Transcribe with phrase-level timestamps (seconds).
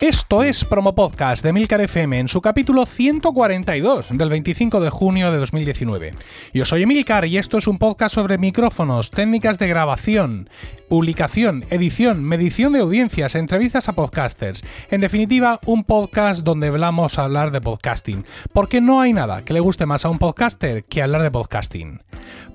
[0.00, 5.32] Esto es Promo Podcast de Milcar FM en su capítulo 142 del 25 de junio
[5.32, 6.14] de 2019.
[6.54, 10.50] Yo soy Emilcar y esto es un podcast sobre micrófonos, técnicas de grabación,
[10.88, 14.62] publicación, edición, medición de audiencias, entrevistas a podcasters.
[14.88, 19.52] En definitiva, un podcast donde hablamos a hablar de podcasting, porque no hay nada que
[19.52, 22.02] le guste más a un podcaster que hablar de podcasting.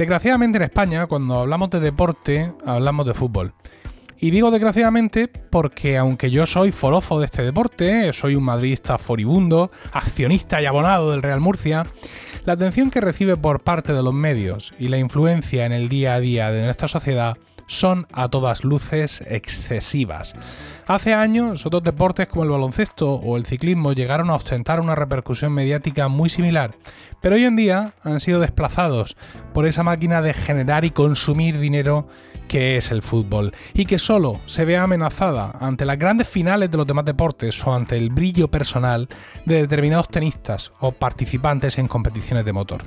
[0.00, 3.52] Desgraciadamente en España, cuando hablamos de deporte, hablamos de fútbol.
[4.18, 9.70] Y digo desgraciadamente porque aunque yo soy forofo de este deporte, soy un madridista furibundo,
[9.92, 11.84] accionista y abonado del Real Murcia,
[12.46, 16.14] la atención que recibe por parte de los medios y la influencia en el día
[16.14, 17.36] a día de nuestra sociedad
[17.70, 20.34] son a todas luces excesivas.
[20.88, 25.52] Hace años, otros deportes como el baloncesto o el ciclismo llegaron a ostentar una repercusión
[25.52, 26.74] mediática muy similar,
[27.20, 29.16] pero hoy en día han sido desplazados
[29.54, 32.08] por esa máquina de generar y consumir dinero
[32.48, 36.76] que es el fútbol, y que solo se ve amenazada ante las grandes finales de
[36.76, 39.08] los demás deportes o ante el brillo personal
[39.44, 42.82] de determinados tenistas o participantes en competiciones de motor.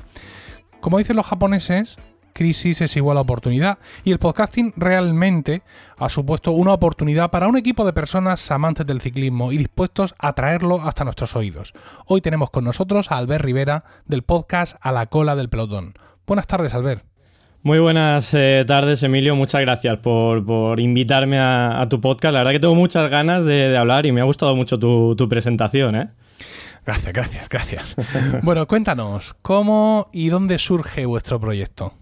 [0.82, 1.98] Como dicen los japoneses,
[2.34, 5.62] crisis es igual a oportunidad y el podcasting realmente
[5.98, 10.34] ha supuesto una oportunidad para un equipo de personas amantes del ciclismo y dispuestos a
[10.34, 11.74] traerlo hasta nuestros oídos.
[12.08, 15.94] Hoy tenemos con nosotros a Albert Rivera del podcast A la cola del pelotón.
[16.28, 17.06] Buenas tardes, Albert.
[17.62, 19.38] Muy buenas eh, tardes, Emilio.
[19.38, 22.34] Muchas gracias por, invitarme a, tu podcast.
[22.34, 25.30] La verdad que tengo muchas ganas de, hablar y me ha gustado mucho tu, tu
[25.30, 25.96] presentación.
[25.96, 26.10] ¿eh?
[26.86, 27.96] Gracias, gracias, gracias.
[28.44, 31.94] bueno, cuéntanos, ¿cómo y dónde surge vuestro proyecto?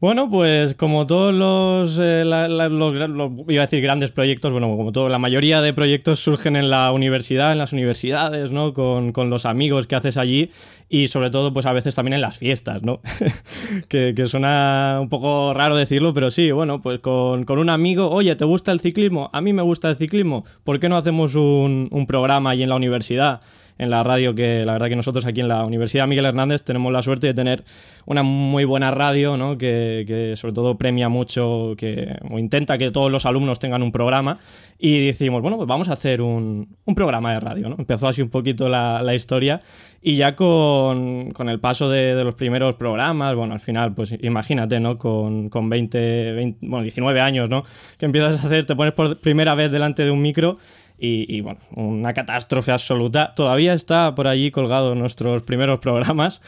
[0.00, 5.18] Bueno, pues como todos los, eh, iba a decir grandes proyectos, bueno, como todo, la
[5.18, 8.72] mayoría de proyectos surgen en la universidad, en las universidades, ¿no?
[8.72, 10.50] Con, los amigos que haces allí
[10.88, 13.02] y sobre todo, pues a veces también en las fiestas, ¿no?
[13.90, 18.46] que, suena un poco raro decirlo, pero sí, bueno, pues con, un amigo, oye, ¿te
[18.46, 19.28] gusta el ciclismo?
[19.34, 22.70] A mí me gusta el ciclismo, ¿por qué no hacemos un, un programa allí en
[22.70, 23.42] la universidad?
[23.80, 26.92] En la radio, que la verdad que nosotros aquí en la Universidad Miguel Hernández tenemos
[26.92, 27.64] la suerte de tener
[28.04, 29.56] una muy buena radio, ¿no?
[29.56, 34.38] que, sobre todo premia mucho, que, o intenta que todos los alumnos tengan un programa.
[34.78, 37.68] Y decimos, bueno, pues vamos a hacer un, programa de radio.
[37.70, 37.76] ¿no?
[37.78, 39.62] Empezó así un poquito la, historia.
[40.02, 44.98] Y ya con, el paso de, los primeros programas, bueno, al final, pues imagínate, ¿no?
[44.98, 47.62] Con, con 20, bueno, 19 años, ¿no?
[47.98, 50.58] Que empiezas a hacer, te pones por primera vez delante de un micro
[51.02, 53.34] y, bueno, una catástrofe absoluta.
[53.34, 56.42] Todavía está por allí colgado nuestros primeros programas.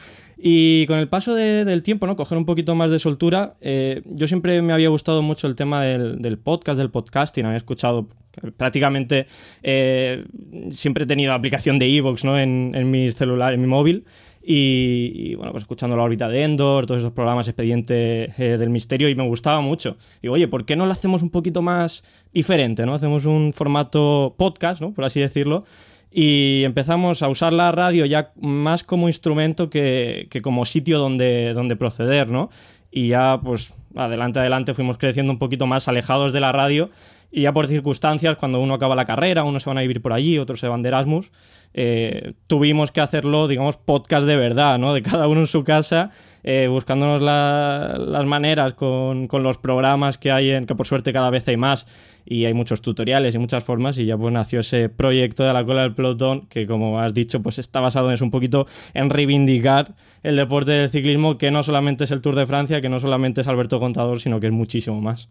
[0.44, 2.16] Y con el paso del tiempo, ¿no?
[2.16, 3.54] Coger un poquito más de soltura.
[3.60, 7.46] Eh, yo siempre me había gustado mucho el tema del, podcast, del podcasting.
[7.46, 8.08] Había escuchado
[8.56, 9.26] prácticamente.
[9.62, 10.24] Eh,
[10.70, 12.38] siempre he tenido aplicación de Evox, ¿no?
[12.38, 14.04] En, en mi celular, en mi móvil.
[14.44, 19.08] Y, bueno, pues escuchando la órbita de Endor, todos esos programas expediente eh, del misterio
[19.08, 19.96] y me gustaba mucho.
[20.20, 22.02] Digo, oye, ¿por qué no lo hacemos un poquito más
[22.32, 22.94] diferente, ¿no?
[22.94, 24.92] Hacemos un formato podcast, ¿no?
[24.92, 25.64] Por así decirlo.
[26.10, 31.76] Y empezamos a usar la radio ya más como instrumento que, como sitio donde, donde
[31.76, 32.50] proceder, ¿no?
[32.90, 36.90] Y ya, pues, adelante, adelante fuimos creciendo un poquito más alejados de la radio
[37.34, 40.12] y ya por circunstancias, cuando uno acaba la carrera, unos se van a vivir por
[40.12, 41.32] allí, otros se van de Erasmus,
[41.72, 44.92] eh, tuvimos que hacerlo, digamos, podcast de verdad, ¿no?
[44.92, 46.10] De cada uno en su casa,
[46.44, 51.48] eh, buscándonos las maneras con, los programas que hay, en, que por suerte cada vez
[51.48, 51.86] hay más,
[52.26, 55.64] y hay muchos tutoriales y muchas formas, y ya pues nació ese proyecto de la
[55.64, 59.08] cola del pelotón, que como has dicho, pues está basado en eso un poquito en
[59.08, 63.00] reivindicar el deporte del ciclismo, que no solamente es el Tour de Francia, que no
[63.00, 65.30] solamente es Alberto Contador, sino que es muchísimo más.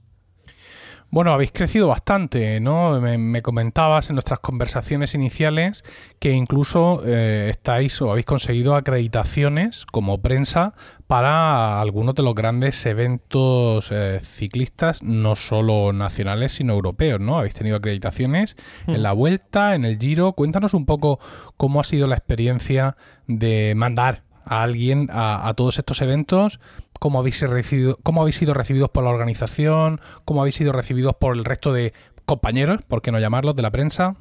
[1.12, 3.02] Bueno, habéis crecido bastante, ¿no?
[3.02, 5.84] Me, comentabas en nuestras conversaciones iniciales
[6.20, 10.74] que incluso eh, estáis o habéis conseguido acreditaciones como prensa
[11.08, 17.38] para algunos de los grandes eventos eh, ciclistas, no solo nacionales, sino europeos, ¿no?
[17.38, 18.56] Habéis tenido acreditaciones
[18.88, 19.04] en mm.
[19.04, 20.32] la Vuelta, en el Giro.
[20.32, 21.20] Cuéntanos un poco
[21.58, 22.96] cómo ha sido la experiencia
[23.28, 26.60] de mandar a alguien a, todos estos eventos,
[27.02, 31.36] cómo habéis, recibido, cómo habéis sido recibidos por la organización, cómo habéis sido recibidos por
[31.36, 31.94] el resto de
[32.28, 34.18] compañeros, por qué no llamarlos, de la prensa.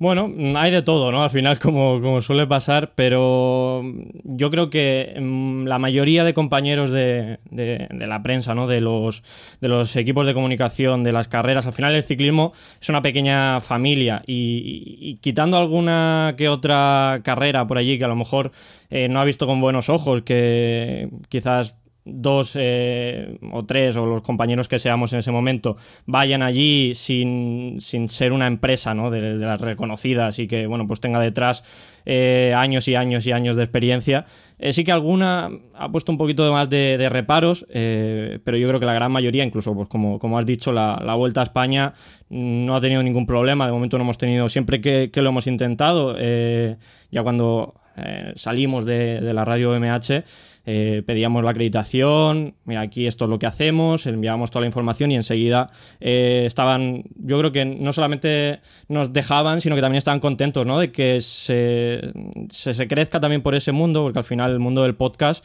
[0.00, 1.22] Bueno, hay de todo, ¿no?
[1.22, 3.82] Al final, como, como suele pasar, pero
[4.24, 8.66] yo creo que mm, la mayoría de compañeros de, de, la prensa, ¿no?
[8.66, 9.22] De los,
[9.60, 13.60] de los equipos de comunicación, de las carreras, al final el ciclismo es una pequeña
[13.60, 18.52] familia y, y, quitando alguna que otra carrera por allí que a lo mejor
[18.88, 24.22] eh, no ha visto con buenos ojos, que quizás dos eh, o tres o los
[24.22, 25.76] compañeros que seamos en ese momento
[26.06, 29.10] vayan allí sin, ser una empresa ¿no?
[29.10, 31.62] de, las reconocidas y que bueno pues tenga detrás
[32.06, 34.24] eh, años y años y años de experiencia
[34.58, 38.86] eh, sí que alguna ha puesto un poquito más de, reparos pero yo creo que
[38.86, 41.92] la gran mayoría incluso pues como, como has dicho la, Vuelta a España
[42.30, 45.46] no ha tenido ningún problema de momento no hemos tenido siempre que, que lo hemos
[45.46, 47.74] intentado ya cuando
[48.36, 50.24] salimos de, de la radio MH
[50.72, 55.10] eh, pedíamos la acreditación, mira, aquí esto es lo que hacemos, enviábamos toda la información
[55.10, 55.68] y enseguida
[55.98, 60.78] eh, estaban, yo creo que no solamente nos dejaban, sino que también estaban contentos, ¿no?
[60.78, 62.12] De que se,
[62.50, 65.44] se crezca también por ese mundo, porque al final el mundo del podcast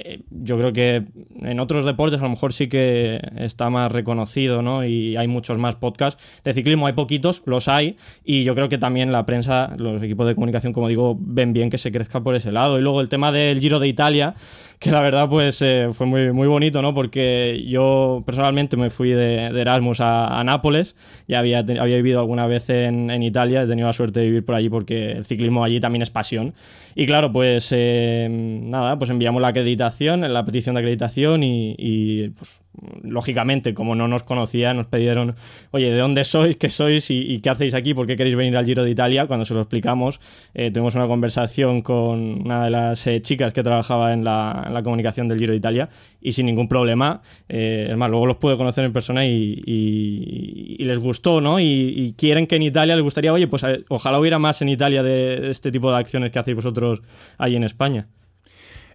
[0.00, 1.02] eh, yo creo que
[1.42, 4.84] en otros deportes a lo mejor sí que está más reconocido, ¿no?
[4.84, 6.22] Y hay muchos más podcasts.
[6.44, 10.28] De ciclismo hay poquitos, los hay, y yo creo que también la prensa, los equipos
[10.28, 12.78] de comunicación, como digo, ven bien que se crezca por ese lado.
[12.78, 14.36] Y luego el tema del Giro de Italia,
[14.78, 16.94] que la verdad pues eh, fue muy, muy bonito, ¿no?
[16.94, 20.94] Porque yo personalmente me fui de, Erasmus a, Nápoles,
[21.26, 24.44] y había, había vivido alguna vez en, en Italia, he tenido la suerte de vivir
[24.44, 26.54] por allí porque el ciclismo allí también es pasión.
[27.00, 32.60] Y claro, pues eh, nada, pues enviamos la acreditación, la petición de acreditación y, pues
[33.02, 35.34] lógicamente, como no nos conocía, nos pidieron,
[35.70, 36.56] oye, ¿de dónde sois?
[36.56, 37.10] ¿Qué sois?
[37.10, 37.94] ¿Y, qué hacéis aquí?
[37.94, 39.26] ¿Por qué queréis venir al Giro de Italia?
[39.26, 40.20] Cuando se lo explicamos,
[40.54, 45.28] eh, tuvimos una conversación con una de las eh, chicas que trabajaba en la, comunicación
[45.28, 45.88] del Giro de Italia
[46.20, 47.20] y sin ningún problema.
[47.48, 51.60] es más, luego los pude conocer en persona y, les gustó, ¿no?
[51.60, 55.50] Y, quieren que en Italia les gustaría, oye, pues ojalá hubiera más en Italia de
[55.50, 57.02] este tipo de acciones que hacéis vosotros
[57.38, 58.06] ahí en España.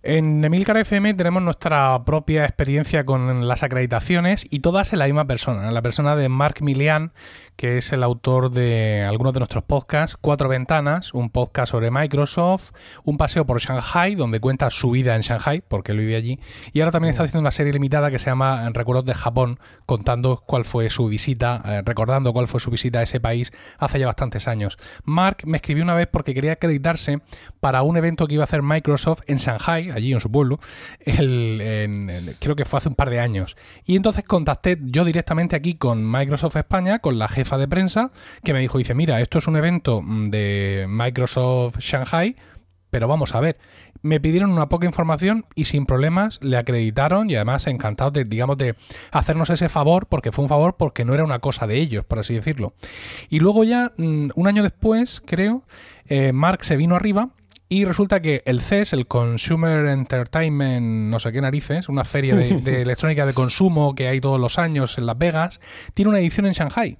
[0.06, 5.28] En Emilcar FM tenemos nuestra propia experiencia con las acreditaciones y todas en la misma
[5.28, 7.14] persona, en la persona de Mark Milian,
[7.56, 12.72] que es el autor de algunos de nuestros podcasts, Cuatro Ventanas, un podcast sobre Microsoft,
[13.04, 16.40] un paseo por Shanghai, donde cuenta su vida en Shanghai, porque él vive allí,
[16.74, 20.44] y ahora también está haciendo una serie limitada que se llama Recuerdos de Japón, contando
[20.46, 24.08] cuál fue su visita, eh, recordando cuál fue su visita a ese país hace ya
[24.08, 24.78] bastantes años.
[25.04, 27.20] Mark me escribió una vez porque quería acreditarse
[27.60, 30.60] para un evento que iba a hacer Microsoft en Shanghai, allí en su pueblo,
[31.06, 33.56] creo que fue hace un par de años.
[33.86, 38.12] Y entonces contacté yo directamente aquí con Microsoft España, con la jefa de prensa,
[38.44, 42.36] que me dijo, dice, mira, esto es un evento mm, de Microsoft Shanghai,
[42.90, 43.58] pero vamos a ver,
[44.04, 48.58] me pidieron una poca información y sin problemas le acreditaron y además encantados de, digamos,
[48.58, 48.76] de
[49.12, 52.20] hacernos ese favor, porque fue un favor porque no era una cosa de ellos, por
[52.20, 52.74] así decirlo.
[53.30, 55.64] Y luego ya, mm, un año después, creo,
[56.06, 57.30] eh, Mark se vino arriba
[57.70, 62.58] y resulta que el CES, el Consumer Entertainment, no sé qué narices, una feria de,
[62.60, 65.60] de electrónica de consumo que hay todos los años en Las Vegas,
[65.96, 67.00] tiene una edición en Shanghai.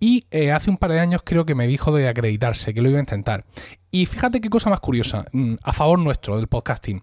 [0.00, 2.88] Y eh, hace un par de años creo que me dijo de acreditarse, que lo
[2.88, 3.44] iba a intentar.
[3.90, 7.02] Y fíjate qué cosa más curiosa, mm, a favor nuestro del podcasting.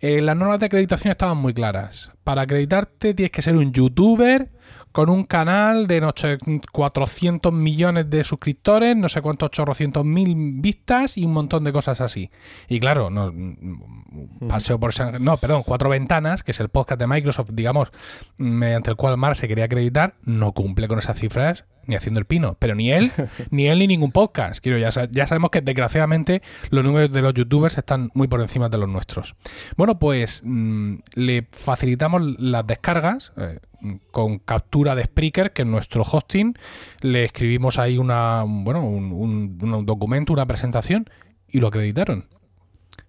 [0.00, 2.10] Eh, las normas de acreditación estaban muy claras.
[2.24, 4.50] Para acreditarte tienes que ser un youtuber
[4.90, 6.38] con un canal de no sé,
[6.70, 12.00] 400 millones de suscriptores, no sé cuántos 800 mil vistas y un montón de cosas
[12.00, 12.30] así.
[12.68, 13.32] Y claro, no,
[14.48, 14.92] paseo por...
[15.20, 17.92] No, perdón, Cuatro Ventanas, que es el podcast de Microsoft, digamos,
[18.36, 22.26] mediante el cual Mar se quería acreditar, no cumple con esas cifras ni haciendo el
[22.26, 22.56] pino.
[22.58, 23.10] Pero ni él,
[23.50, 24.62] ni él ni ningún podcast.
[24.62, 28.68] Quiero, ya, ya sabemos que desgraciadamente los números de los youtubers están muy por encima
[28.68, 29.34] de los nuestros.
[29.76, 33.32] Bueno, pues mm, le facilitamos las descargas.
[33.36, 33.58] Eh,
[34.10, 36.56] con captura de Spreaker, que en nuestro hosting
[37.00, 41.10] le escribimos ahí una, bueno, un, documento, una presentación
[41.48, 42.26] y lo acreditaron.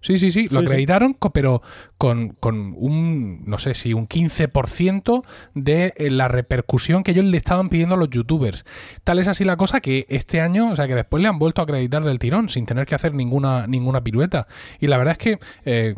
[0.04, 1.62] Sí, sí, sí, lo acreditaron, pero
[1.96, 2.36] con,
[2.76, 7.94] un, no sé si un 15% de eh, la repercusión que ellos le estaban pidiendo
[7.94, 8.66] a los youtubers.
[9.02, 11.62] Tal es así la cosa que este año, o sea, que después le han vuelto
[11.62, 14.46] a acreditar del tirón, sin tener que hacer ninguna, ninguna pirueta.
[14.78, 15.94] Y la verdad es que eh,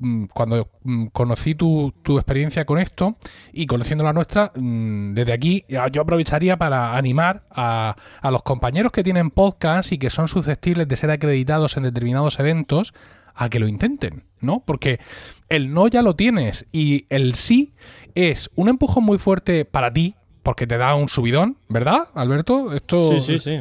[0.00, 3.18] Mm, cuando mm, conocí tu, experiencia con esto
[3.52, 8.92] y conociendo la nuestra, mm, desde aquí yo aprovecharía para animar a, a los compañeros
[8.92, 12.94] que tienen podcast y que son susceptibles de ser acreditados en determinados eventos
[13.34, 14.62] a que lo intenten, ¿no?
[14.66, 15.00] Porque
[15.48, 17.70] el no ya lo tienes y el sí
[18.14, 22.72] es un empujón muy fuerte para ti, porque te da un subidón, ¿verdad, Alberto?
[22.72, 23.60] Esto sí, sí, sí.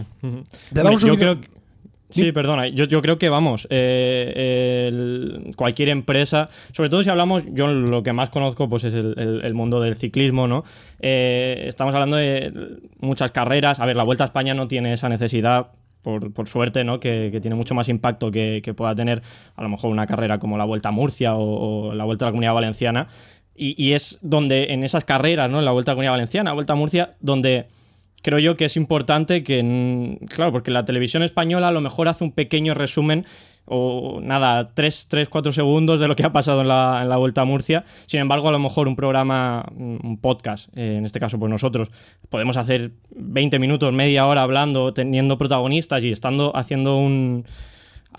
[0.73, 1.41] Te da un subidón.
[2.09, 2.67] Sí, perdona.
[2.67, 8.13] Yo, yo creo que vamos, eh, cualquier empresa, sobre todo si hablamos, yo lo que
[8.13, 10.63] más conozco pues es el, mundo del ciclismo, ¿no?
[10.99, 13.79] Eh, estamos hablando de muchas carreras.
[13.79, 15.67] A ver, la Vuelta a España no tiene esa necesidad
[16.33, 16.99] por, suerte, ¿no?
[16.99, 19.21] Que, tiene mucho más impacto que, pueda tener
[19.55, 22.31] a lo mejor una carrera como la Vuelta a Murcia o, la Vuelta a la
[22.31, 23.07] Comunidad Valenciana.
[23.55, 25.59] Y, es donde en esas carreras, ¿no?
[25.59, 27.67] En la Vuelta a la Comunidad Valenciana, Vuelta a Murcia, donde
[28.21, 32.23] creo yo que es importante que, claro, porque la televisión española a lo mejor hace
[32.23, 33.25] un pequeño resumen
[33.69, 37.17] o nada, 3, 3 4 segundos de lo que ha pasado en la, en la,
[37.17, 37.85] Vuelta a Murcia.
[38.07, 41.91] Sin embargo, a lo mejor un programa, un podcast, eh, en este caso pues nosotros,
[42.29, 47.45] podemos hacer 20 minutos, media hora hablando, teniendo protagonistas y estando haciendo un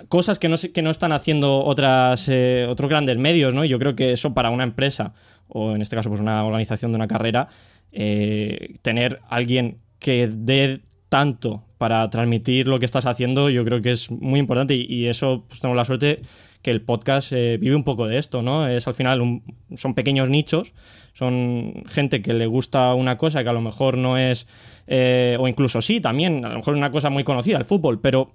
[0.08, 3.64] cosas que no, que no están haciendo otras, eh, otros grandes medios, ¿no?
[3.64, 5.12] Yo creo que eso para una empresa,
[5.48, 7.48] o en este caso pues una organización de una carrera,
[7.92, 10.80] eh, tener alguien que dé
[11.10, 15.44] tanto para transmitir lo que estás haciendo, yo creo que es muy importante y, eso
[15.48, 16.22] pues, tenemos la suerte
[16.62, 18.68] que el podcast eh, vive un poco de esto, ¿no?
[18.68, 19.42] Es al final,
[19.76, 20.72] son pequeños nichos,
[21.12, 24.46] son gente que le gusta una cosa que a lo mejor no es,
[24.86, 28.30] eh, o incluso sí, también, a lo mejor una cosa muy conocida, el fútbol, pero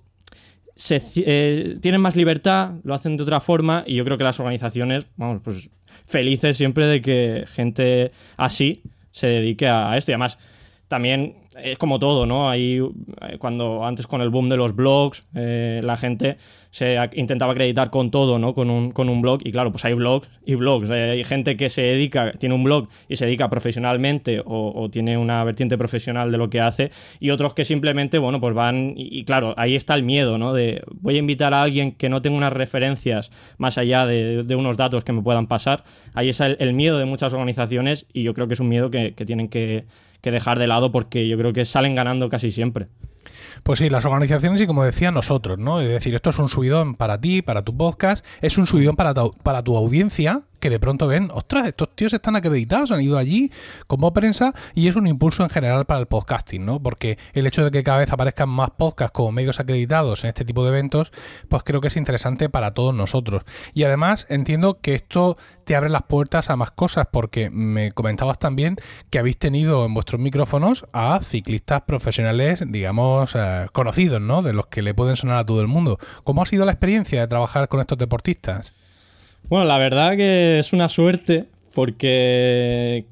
[0.90, 5.06] eh, tienen más libertad, lo hacen de otra forma y yo creo que las organizaciones,
[5.16, 5.70] vamos, pues
[6.06, 10.38] felices siempre de que gente así se dedique a esto y además
[10.88, 12.50] también es como todo, ¿no?
[12.50, 16.38] Ahí, eh, cuando antes con el boom de los blogs, eh, la gente
[16.70, 18.54] se intentaba acreditar con todo, ¿no?
[18.54, 19.40] Con un, con un blog.
[19.46, 20.90] Y claro, pues hay blogs y blogs.
[20.90, 25.18] Eh, hay gente que se dedica, tiene un blog y se dedica profesionalmente o, tiene
[25.18, 26.92] una vertiente profesional de lo que hace.
[27.20, 28.94] Y otros que simplemente, bueno, pues van.
[28.98, 30.54] Y, claro, ahí está el miedo, ¿no?
[30.54, 34.76] De voy a invitar a alguien que no tenga unas referencias más allá de, unos
[34.76, 35.86] datos que me puedan pasar.
[36.14, 39.12] Ahí está el, miedo de muchas organizaciones y yo creo que es un miedo que
[39.26, 39.86] tienen que
[40.26, 42.88] que dejar de lado porque yo creo que salen ganando casi siempre.
[43.62, 45.82] Pues sí, las organizaciones y como decía nosotros, ¿no?
[45.82, 49.14] Es decir, esto es un subidón para ti, para tu podcast, es un subidón para
[49.14, 53.52] para tu audiencia que de pronto ven, ostras, estos tíos están acreditados, han ido allí
[53.86, 56.82] como prensa y es un impulso en general para el podcasting, ¿no?
[56.82, 60.44] Porque el hecho de que cada vez aparezcan más podcasts como medios acreditados en este
[60.44, 61.12] tipo de eventos,
[61.50, 63.44] pues creo que es interesante para todos nosotros.
[63.76, 68.40] Y además entiendo que esto te abre las puertas a más cosas porque me comentabas
[68.40, 68.78] también
[69.12, 74.42] que habéis tenido en vuestros micrófonos a ciclistas profesionales, digamos, eh, conocidos, ¿no?
[74.42, 76.00] De los que le pueden sonar a todo el mundo.
[76.24, 78.74] ¿Cómo ha sido la experiencia de trabajar con estos deportistas?
[79.48, 83.06] Bueno, la verdad que es una suerte porque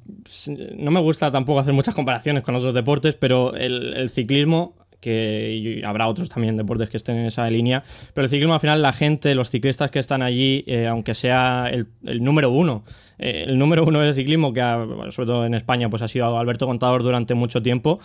[0.77, 6.07] no me gusta tampoco hacer muchas comparaciones con otros deportes, pero el, ciclismo que habrá
[6.07, 9.35] otros también deportes que estén en esa línea, pero el ciclismo al final la gente,
[9.35, 11.87] los ciclistas que están allí, eh, aunque sea el,
[12.23, 12.83] número uno,
[13.19, 14.61] eh, el número uno del ciclismo, que
[15.09, 17.99] sobre todo en España pues ha sido Alberto Contador durante mucho tiempo,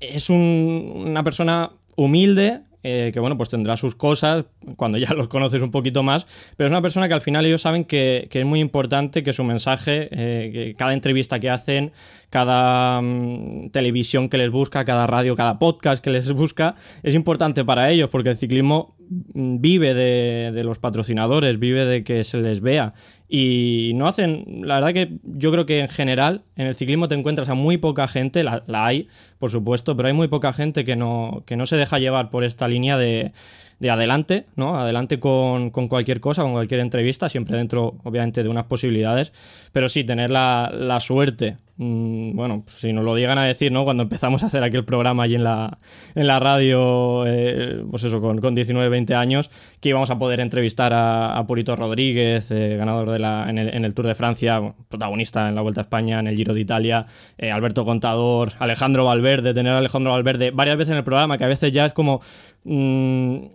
[0.00, 4.44] es una persona humilde, eh, que bueno, pues tendrá sus cosas
[4.76, 6.26] cuando ya los conoces un poquito más,
[6.58, 9.42] pero es una persona que al final ellos saben que, es muy importante que su
[9.42, 11.92] mensaje, eh, que cada entrevista que hacen,
[12.28, 17.64] cada mm, televisión que les busca, cada radio, cada podcast que les busca, es importante
[17.64, 18.96] para ellos porque el ciclismo
[19.32, 22.92] mm, vive de, los patrocinadores, vive de que se les vea
[23.28, 27.14] y no hacen, la verdad que yo creo que en general en el ciclismo te
[27.14, 30.96] encuentras a muy poca gente, la, hay por supuesto, pero hay muy poca gente que
[30.96, 33.32] no, que no se deja llevar por esta línea de,
[33.80, 34.78] de adelante, ¿no?
[34.78, 39.32] Adelante con, cualquier cosa, con cualquier entrevista, siempre dentro, obviamente, de unas posibilidades,
[39.72, 43.84] pero sí, tener la, la suerte bueno, pues si nos lo llegan a decir, ¿no?
[43.84, 45.76] Cuando empezamos a hacer aquel programa allí en la,
[46.14, 49.50] en la radio, eh, pues eso, con, con, 19, 20 años,
[49.80, 54.06] que íbamos a poder entrevistar a, Purito Rodríguez, eh, ganador de la, en, el, Tour
[54.06, 57.06] de Francia, protagonista en la Vuelta a España, en el Giro de Italia,
[57.38, 61.44] eh, Alberto Contador, Alejandro Valverde, tener a Alejandro Valverde varias veces en el programa, que
[61.44, 62.20] a veces ya es como...
[62.62, 63.46] Mm,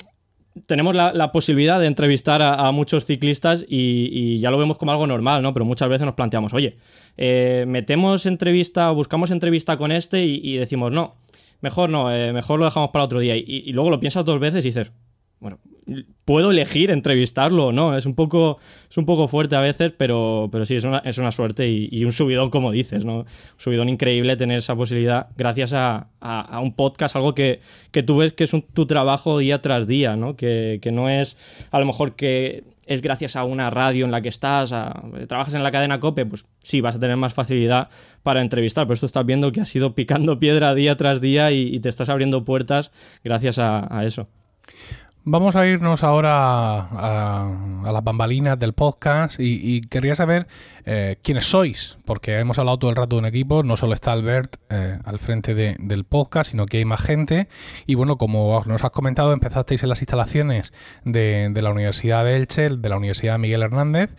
[0.66, 5.42] tenemos la, posibilidad de entrevistar a, muchos ciclistas y, ya lo vemos como algo normal,
[5.42, 5.54] ¿no?
[5.54, 6.76] Pero muchas veces nos planteamos, oye,
[7.18, 11.16] eh, metemos entrevista, buscamos entrevista con este y, decimos, no,
[11.62, 13.36] mejor no, eh, mejor lo dejamos para otro día.
[13.36, 14.92] y, luego lo piensas dos veces y dices,
[15.40, 15.60] bueno,
[16.26, 17.98] puedo elegir entrevistarlo o no.
[17.98, 21.18] Es un poco, es un poco fuerte a veces, pero, pero sí, es una, es
[21.18, 23.20] una suerte y, un subidón, como dices, ¿no?
[23.20, 23.26] Un
[23.58, 26.08] subidón increíble tener esa posibilidad gracias a,
[26.62, 27.62] un podcast, algo que,
[28.06, 30.36] tú ves que es tu trabajo día tras día, ¿no?
[30.36, 31.38] Que, no es
[31.72, 34.70] a lo mejor que es gracias a una radio en la que estás,
[35.28, 37.90] trabajas en la cadena COPE, pues sí, vas a tener más facilidad
[38.24, 41.80] para entrevistar, pero esto estás viendo que has ido picando piedra día tras día y,
[41.80, 42.92] te estás abriendo puertas
[43.24, 44.28] gracias a eso.
[45.26, 50.48] Vamos a irnos ahora a, las bambalinas del podcast y, querría saber
[50.86, 54.12] eh, quiénes sois, porque hemos hablado todo el rato de un equipo, no solo está
[54.12, 57.48] Albert eh, al frente del podcast, sino que hay más gente.
[57.86, 60.74] Y bueno, como nos has comentado, empezasteis en las instalaciones
[61.06, 64.12] de, la Universidad de Elche, de la Universidad Miguel Hernández,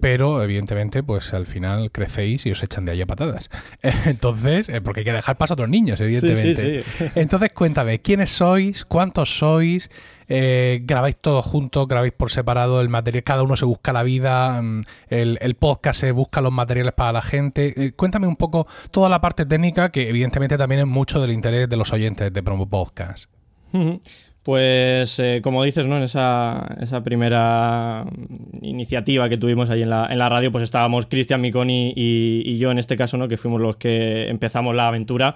[0.00, 3.50] pero evidentemente, pues al final crecéis y os echan de ahí a patadas.
[4.06, 6.84] Entonces, eh, porque hay que dejar paso a otros niños, evidentemente.
[7.14, 8.84] Entonces, cuéntame, ¿quiénes sois?
[8.84, 9.90] ¿Cuántos sois?
[10.28, 14.60] Eh, grabáis todos juntos, grabáis por separado el material, cada uno se busca la vida,
[14.60, 17.74] mm, el, podcast se busca los materiales para la gente.
[17.76, 21.68] Eh, cuéntame un poco toda la parte técnica que evidentemente también es mucho del interés
[21.68, 23.28] de los oyentes de Promo Podcast.
[24.44, 25.96] Pues eh, como dices, ¿no?
[25.96, 28.06] En esa, esa, primera
[28.62, 32.56] iniciativa que tuvimos ahí en la, en la radio, pues estábamos Cristian Miconi y, y,
[32.56, 33.26] yo en este caso, ¿no?
[33.26, 35.34] Que fuimos los que empezamos la aventura.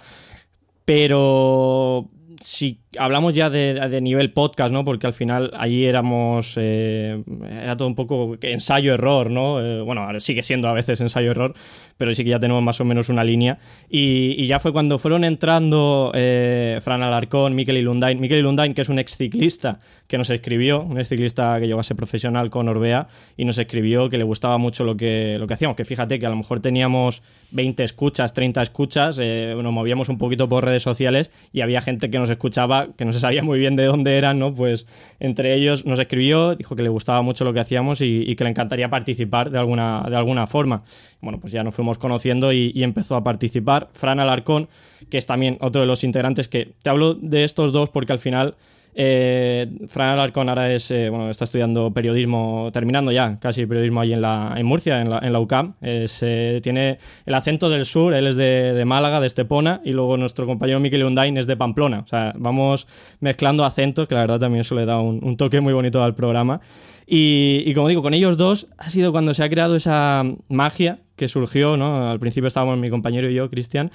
[0.84, 2.08] Pero
[2.40, 4.84] si hablamos ya de, nivel podcast, ¿no?
[4.84, 6.54] Porque al final allí éramos.
[6.56, 9.60] Eh, era todo un poco ensayo-error, ¿no?
[9.60, 11.54] Eh, bueno, sigue siendo a veces ensayo-error,
[11.98, 13.58] pero sí que ya tenemos más o menos una línea.
[13.88, 18.18] Y, ya fue cuando fueron entrando eh, Fran Alarcón, Mikel Ilundain.
[18.18, 19.78] Mikel Ilundain, que es un ex ciclista
[20.08, 23.06] que nos escribió, un ex ciclista que llegó a ser profesional con Orbea,
[23.36, 25.76] y nos escribió que le gustaba mucho lo que, lo que hacíamos.
[25.76, 30.48] Que fíjate que a lo mejor teníamos 20 escuchas, 30 escuchas, nos movíamos un poquito
[30.48, 33.76] por redes sociales y había gente que nos escuchaba que no se sabía muy bien
[33.76, 34.54] de dónde eran, ¿no?
[34.54, 34.86] Pues
[35.18, 38.50] entre ellos nos escribió, dijo que le gustaba mucho lo que hacíamos y, que le
[38.50, 40.82] encantaría participar de alguna, de alguna forma.
[41.20, 43.88] Bueno, pues ya nos fuimos conociendo y, y empezó a participar.
[43.92, 44.68] Fran Alarcón,
[45.10, 48.18] que es también otro de los integrantes que te hablo de estos dos porque al
[48.18, 48.54] final
[48.94, 54.12] eh, Fran Alarcón ahora es, eh, bueno, está estudiando periodismo, terminando ya casi periodismo ahí
[54.12, 55.74] en, Murcia, en la, en la UCAM.
[55.80, 60.46] Eh, tiene el acento del sur, él es de, Málaga, de Estepona, y luego nuestro
[60.46, 62.00] compañero Miquel Undain es de Pamplona.
[62.00, 62.86] O sea, vamos
[63.20, 66.60] mezclando acentos, que la verdad también eso le da un, toque muy bonito al programa.
[67.06, 71.00] Y, y, como digo, con ellos dos ha sido cuando se ha creado esa magia
[71.16, 72.08] que surgió, ¿no?
[72.08, 73.90] Al principio estábamos mi compañero y yo, Cristian,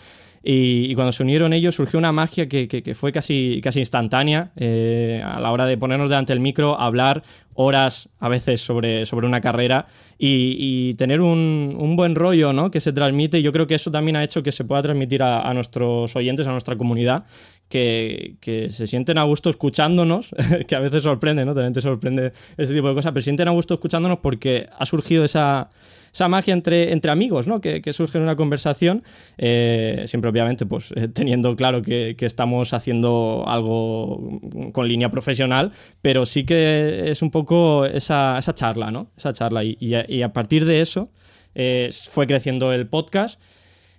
[0.48, 5.40] y, cuando se unieron ellos surgió una magia que, fue casi, casi instantánea eh, a
[5.40, 7.24] la hora de ponernos delante del micro, hablar
[7.56, 9.88] horas a veces sobre, sobre una carrera
[10.20, 12.70] y, tener un, buen rollo ¿no?
[12.70, 13.40] que se transmite.
[13.40, 16.46] Y yo creo que eso también ha hecho que se pueda transmitir a, nuestros oyentes,
[16.46, 17.26] a nuestra comunidad,
[17.68, 18.36] que,
[18.70, 20.36] se sienten a gusto escuchándonos,
[20.68, 21.56] que a veces sorprende, ¿no?
[21.56, 24.86] También te sorprende este tipo de cosas, pero se sienten a gusto escuchándonos porque ha
[24.86, 25.70] surgido esa
[26.16, 27.60] esa magia entre, entre amigos, ¿no?
[27.60, 29.04] Que, surge en una conversación,
[29.38, 34.40] eh, siempre obviamente pues eh, teniendo claro que, estamos haciendo algo
[34.72, 39.12] con línea profesional, pero sí que es un poco esa, charla, ¿no?
[39.18, 41.10] Esa charla y, a, partir de eso
[41.54, 43.38] eh, fue creciendo el podcast.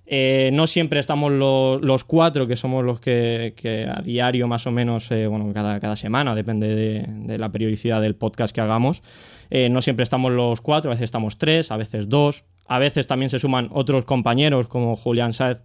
[0.09, 5.53] No siempre estamos los cuatro, que somos los que, a diario más o menos, bueno,
[5.53, 9.03] cada, cada semana, depende de, de, la periodicidad del podcast que hagamos,
[9.51, 12.45] eh, no siempre estamos los cuatro, a veces estamos tres, a veces dos.
[12.69, 15.59] A veces también se suman otros compañeros como Julián Saez,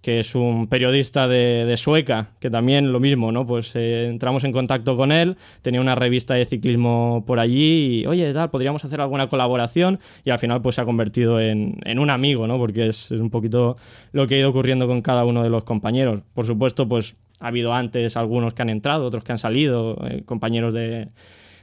[0.00, 3.46] que es un periodista de, Sueca, que también lo mismo, ¿no?
[3.46, 8.06] Pues eh, entramos en contacto con él, tenía una revista de ciclismo por allí y,
[8.06, 12.10] oye, tal, podríamos hacer alguna colaboración y al final pues se ha convertido en, un
[12.10, 12.58] amigo, ¿no?
[12.58, 13.76] Porque es, un poquito
[14.12, 16.22] lo que ha ido ocurriendo con cada uno de los compañeros.
[16.34, 20.22] Por supuesto, pues ha habido antes algunos que han entrado, otros que han salido, eh,
[20.24, 21.08] compañeros de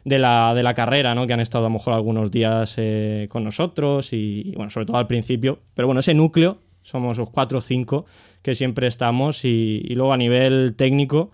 [0.06, 1.28] de la, de la carrera, ¿no?
[1.28, 4.98] Que han estado a lo mejor algunos días eh, con nosotros y, bueno, sobre todo
[4.98, 5.60] al principio.
[5.74, 8.06] Pero bueno, ese núcleo, somos los cuatro o cinco
[8.43, 11.32] que siempre estamos y, y luego a nivel técnico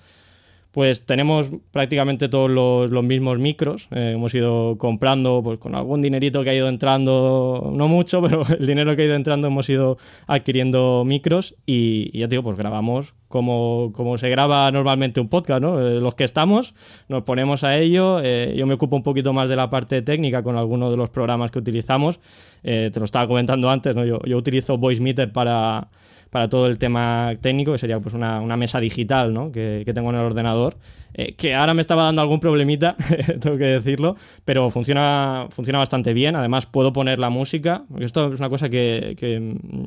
[0.72, 3.88] pues tenemos prácticamente todos los, mismos micros.
[3.92, 8.44] Eh, hemos ido comprando pues, con algún dinerito que ha ido entrando, no mucho, pero
[8.58, 13.16] el dinero que ha ido entrando hemos ido adquiriendo micros y, ya digo, pues grabamos
[13.28, 15.80] como, como, se graba normalmente un podcast, ¿no?
[15.80, 16.74] Eh, los que estamos
[17.08, 18.22] nos ponemos a ello.
[18.24, 21.10] Eh, yo me ocupo un poquito más de la parte técnica con algunos de los
[21.10, 22.20] programas que utilizamos.
[22.62, 24.06] te lo estaba comentando antes, ¿no?
[24.06, 25.88] Yo, yo utilizo VoiceMeter para
[26.32, 29.52] para todo el tema técnico, que sería pues una, mesa digital ¿no?
[29.52, 30.78] que, tengo en el ordenador,
[31.14, 32.96] eh, que ahora me estaba dando algún problemita,
[33.42, 34.16] tengo que decirlo,
[34.46, 36.38] pero funciona, funciona bastante bien.
[36.38, 39.82] Además, puedo poner la música, porque esto es una cosa que, mm,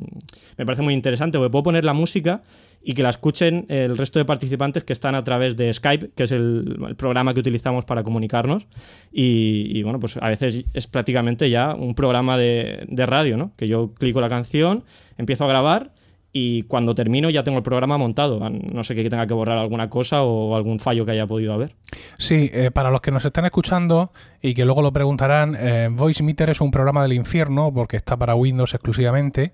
[0.57, 2.43] me parece muy interesante, porque puedo poner la música
[2.83, 6.23] y que la escuchen el resto de participantes que están a través de Skype, que
[6.25, 8.67] es el, programa que utilizamos para comunicarnos.
[9.11, 13.53] Y, bueno, pues a veces es prácticamente ya un programa de, de radio, ¿no?
[13.57, 14.83] Que yo clico la canción,
[15.17, 15.95] empiezo a grabar
[16.37, 18.41] y cuando termino ya tengo el programa montado.
[18.49, 21.77] No sé que tenga que borrar alguna cosa o algún fallo que haya podido haber.
[22.17, 24.11] Sí, eh, para los que nos están escuchando
[24.45, 28.15] y que luego lo preguntarán, eh, Voice Meter es un programa del infierno porque está
[28.15, 29.53] para Windows exclusivamente,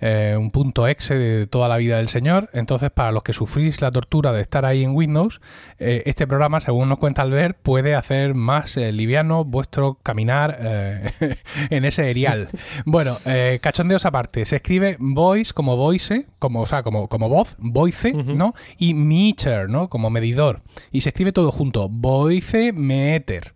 [0.00, 2.48] eh, un punto exe de toda la vida del señor.
[2.54, 5.42] Entonces, para los que sufrís la tortura de estar ahí en Windows,
[5.78, 10.58] este programa, según nos cuenta Albert, puede hacer más liviano vuestro caminar
[11.70, 12.48] en ese erial.
[12.86, 13.18] Bueno,
[13.60, 18.54] cachondeos aparte, se escribe voice como voice como, o sea, como, como voz, voice, ¿no?
[18.78, 19.88] Y meter, ¿no?
[19.88, 20.62] Como medidor.
[20.90, 23.52] Y se escribe todo junto, voice meter.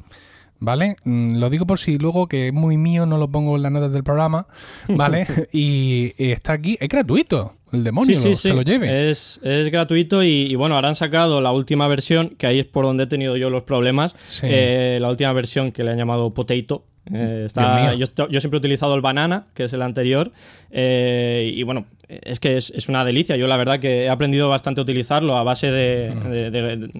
[0.64, 0.96] ¿Vale?
[1.04, 3.72] Mm, lo digo por si luego que es muy mío no lo pongo en las
[3.72, 4.46] notas del programa,
[4.88, 5.26] ¿vale?
[5.52, 7.54] y, está aquí, es gratuito.
[7.72, 9.10] El demonio se lo lleve.
[9.10, 12.84] Es, es gratuito y, bueno, ahora han sacado la última versión, que ahí es por
[12.84, 14.14] donde he tenido yo los problemas.
[14.42, 18.60] Eh, la última versión que le han llamado Potato, eh, está, yo, yo, siempre he
[18.60, 20.30] utilizado el banana, que es el anterior,
[20.70, 21.86] eh, y bueno,
[22.22, 23.36] es que es, una delicia.
[23.36, 26.90] Yo la verdad que he aprendido bastante a utilizarlo a base de,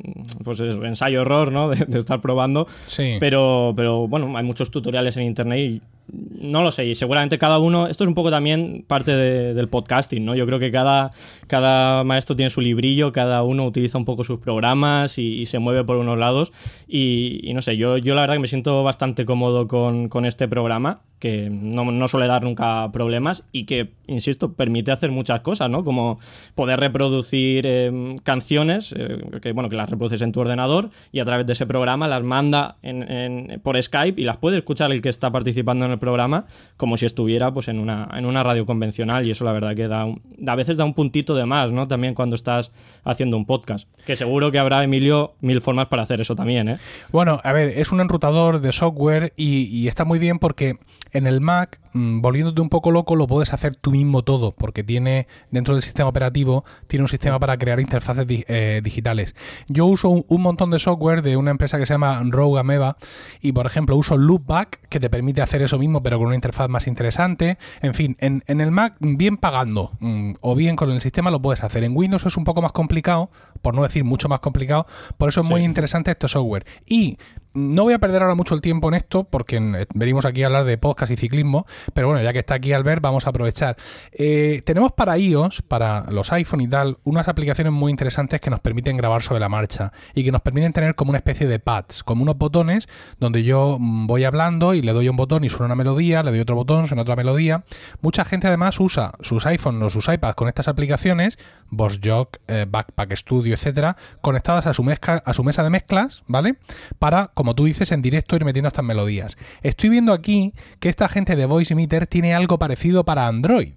[0.45, 1.69] pues ensayo error, ¿no?
[1.75, 2.67] De, estar probando.
[2.87, 3.17] Sí.
[3.21, 7.59] Pero, pero bueno, hay muchos tutoriales en internet y no lo sé, y seguramente cada
[7.59, 10.35] uno, esto es un poco también parte del podcasting, ¿no?
[10.35, 11.13] Yo creo que cada,
[11.47, 15.85] cada maestro tiene su librillo, cada uno utiliza un poco sus programas y, se mueve
[15.85, 16.53] por unos lados.
[16.89, 20.49] Y, no sé, yo, yo la verdad que me siento bastante cómodo con, con este
[20.49, 25.71] programa, que no, no, suele dar nunca problemas y que, insisto, permite hacer muchas cosas,
[25.71, 25.85] ¿no?
[25.85, 26.19] Como
[26.55, 31.25] poder reproducir em, canciones, eh, que bueno, que las reproduces en tu ordenador y a
[31.25, 35.09] través de ese programa las manda en, por Skype y las puede escuchar el que
[35.09, 39.27] está participando en el programa como si estuviera pues en una, en una radio convencional
[39.27, 40.07] y eso la verdad que da
[40.47, 41.89] a veces da un puntito de más, ¿no?
[41.89, 42.73] También cuando estás
[43.05, 43.89] haciendo un podcast.
[44.07, 46.79] Que seguro que habrá, Emilio, mil formas para hacer eso también, ¿eh?
[47.13, 50.77] Bueno, a ver, es un enrutador de software y está muy bien porque
[51.13, 54.83] en el Mac Mm, volviéndote un poco loco, lo puedes hacer tú mismo todo, porque
[54.85, 59.35] tiene dentro del sistema operativo, tiene un sistema para crear interfaces eh, digitales.
[59.69, 62.97] Yo uso un, montón de software de una empresa que se llama Rogue Ameba
[63.41, 66.69] y, por ejemplo, uso Loopback, que te permite hacer eso mismo, pero con una interfaz
[66.69, 67.59] más interesante.
[67.81, 71.65] En fin, en, el Mac, bien pagando mm, o bien con el sistema lo puedes
[71.65, 71.85] hacer.
[71.85, 73.31] En Windows es un poco más complicado,
[73.63, 74.87] por no decir mucho más complicado,
[75.19, 76.65] por eso es muy interesante este software.
[76.87, 77.19] Y
[77.55, 80.65] no voy a perder ahora mucho el tiempo en esto, porque venimos aquí a hablar
[80.65, 83.77] de podcast y ciclismo, pero bueno, ya que está aquí Albert, vamos a aprovechar.
[84.13, 88.61] Eh, tenemos para iOS, para los iPhone y tal, unas aplicaciones muy interesantes que nos
[88.61, 92.03] permiten grabar sobre la marcha y que nos permiten tener como una especie de pads,
[92.03, 92.89] como unos botones
[93.21, 96.33] donde yo mm, voy hablando y le doy un botón y suena una melodía, le
[96.33, 97.65] doy otro botón, suena otra melodía.
[98.01, 101.39] Mucha gente además usa sus iPhones o sus iPads con estas aplicaciones,
[101.77, 104.85] Boss Jog, eh, Backpack Studio, etcétera, conectadas a su,
[105.25, 106.57] a su mesa de mezclas, ¿vale?
[106.99, 109.37] Para, como tú dices, en directo ir metiendo estas melodías.
[109.63, 113.75] Estoy viendo aquí que esta gente de Voice Meter tiene algo parecido para Android.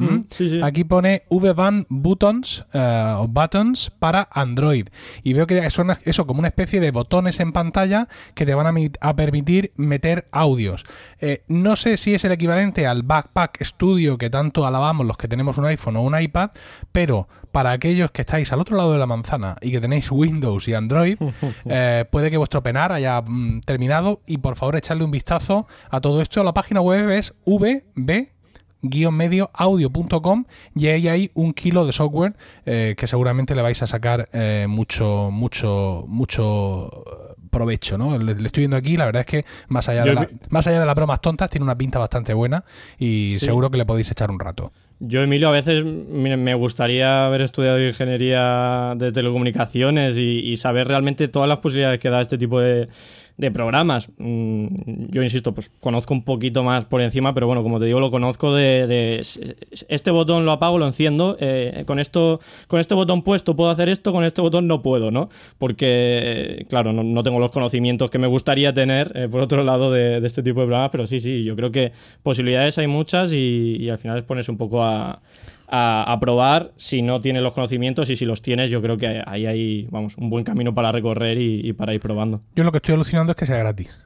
[0.00, 0.62] ¿Mm?
[0.64, 4.88] Aquí pone V-Band Buttons eh, o Buttons para Android.
[5.22, 8.90] Y veo que son eso como una especie de botones en pantalla que te van
[9.00, 10.84] a, permitir meter audios.
[11.18, 15.28] Eh, no sé si es el equivalente al Backpack Studio que tanto alabamos los que
[15.28, 16.50] tenemos un iPhone o un iPad,
[16.92, 20.68] pero para aquellos que estáis al otro lado de la manzana y que tenéis Windows
[20.68, 21.18] y Android,
[21.64, 26.00] eh, puede que vuestro penar haya mm, terminado y por favor echarle un vistazo a
[26.00, 26.44] todo esto.
[26.44, 28.28] La página web es vb
[29.52, 32.34] audio.com y ahí hay un kilo de software
[32.66, 37.04] eh, que seguramente le vais a sacar eh, mucho, mucho, mucho
[37.50, 38.16] provecho, ¿no?
[38.18, 40.94] Le, estoy viendo aquí, la verdad es que más allá, de más allá de las
[40.94, 42.64] bromas tontas, tiene una pinta bastante buena
[42.98, 44.72] y seguro que le podéis echar un rato.
[45.00, 51.48] Yo, Emilio, a veces me gustaría haber estudiado ingeniería de telecomunicaciones y saber realmente todas
[51.48, 52.88] las posibilidades que da este tipo de,
[53.40, 54.10] de programas.
[54.18, 54.66] Mm,
[55.08, 58.10] yo insisto, pues conozco un poquito más por encima, pero bueno, como te digo, lo
[58.10, 59.20] conozco de,
[59.88, 63.88] este botón lo apago, lo enciendo, eh, con esto, con este botón puesto puedo hacer
[63.88, 65.30] esto, con este botón no puedo, ¿no?
[65.58, 70.18] Porque, claro, no, tengo los conocimientos que me gustaría tener, eh, por otro lado, de,
[70.18, 73.88] este tipo de programas, pero sí, sí, yo creo que posibilidades hay muchas y, y
[73.88, 75.20] al final es ponerse un poco a
[75.70, 79.46] a, probar si no tienes los conocimientos y si los tienes, yo creo que ahí
[79.46, 82.42] hay vamos, un buen camino para recorrer y, para ir probando.
[82.54, 83.98] Yo lo que estoy alucinando es que sea gratis.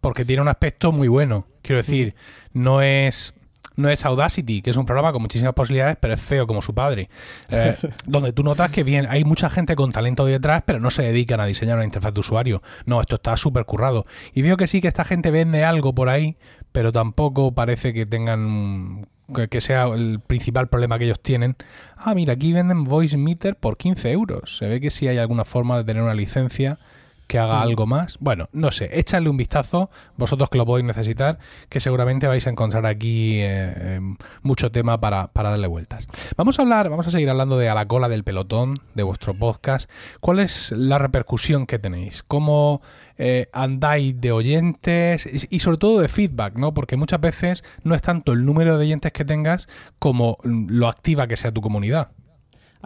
[0.00, 1.46] Porque tiene un aspecto muy bueno.
[1.62, 2.14] Quiero decir,
[2.52, 3.34] no es
[3.76, 6.74] no es Audacity, que es un programa con muchísimas posibilidades, pero es feo como su
[6.74, 7.08] padre.
[7.48, 7.74] Eh,
[8.06, 11.40] donde tú notas que bien, hay mucha gente con talento detrás, pero no se dedican
[11.40, 12.62] a diseñar una interfaz de usuario.
[12.86, 14.06] No, esto está súper currado.
[14.32, 16.36] Y veo que sí que esta gente vende algo por ahí,
[16.70, 19.08] pero tampoco parece que tengan
[19.50, 21.56] que, sea el principal problema que ellos tienen.
[21.96, 24.56] Ah, mira, aquí venden Voice Meter por 15 euros.
[24.58, 26.78] Se ve que sí hay alguna forma de tener una licencia
[27.26, 27.62] que haga mm.
[27.62, 28.16] algo más.
[28.20, 32.50] Bueno, no sé, échale un vistazo, vosotros que lo podéis necesitar, que seguramente vais a
[32.50, 36.08] encontrar aquí eh, em, mucho tema para, para, darle vueltas.
[36.36, 39.34] Vamos a hablar, vamos a seguir hablando de a la cola del pelotón, de vuestro
[39.34, 39.90] podcast.
[40.20, 42.22] ¿Cuál es la repercusión que tenéis?
[42.22, 42.82] ¿Cómo
[43.16, 45.26] eh, andáis de oyentes?
[45.26, 46.74] Y, y, sobre todo de feedback, ¿no?
[46.74, 51.26] Porque muchas veces no es tanto el número de oyentes que tengas como lo activa
[51.26, 52.10] que sea tu comunidad.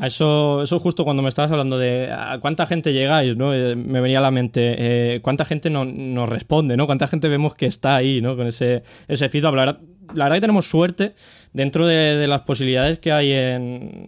[0.01, 3.53] A eso, eso justo cuando me estabas hablando de a cuánta gente llegáis, ¿no?
[3.53, 6.87] Eh, me venía a la mente eh, cuánta gente no, nos responde, ¿no?
[6.87, 8.37] Cuánta gente vemos que está ahí, ¿no?
[8.37, 9.55] Con ese, ese feedback.
[9.55, 9.81] La verdad,
[10.15, 11.15] la verdad que tenemos suerte
[11.53, 14.07] dentro de, las posibilidades que hay en,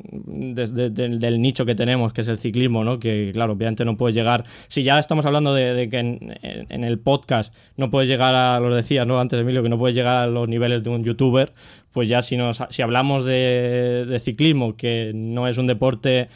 [0.55, 2.99] desde del nicho que tenemos, que es el ciclismo, ¿no?
[2.99, 4.45] Que, claro, obviamente no puedes llegar.
[4.69, 9.07] Si ya estamos hablando de, que en, el podcast no puedes llegar a, lo decías,
[9.07, 9.21] ¿no?
[9.21, 11.53] Antes, Emilio, que no puedes llegar a los niveles de un youtuber,
[11.93, 16.29] pues ya si, nos, si hablamos de ciclismo, que no es un deporte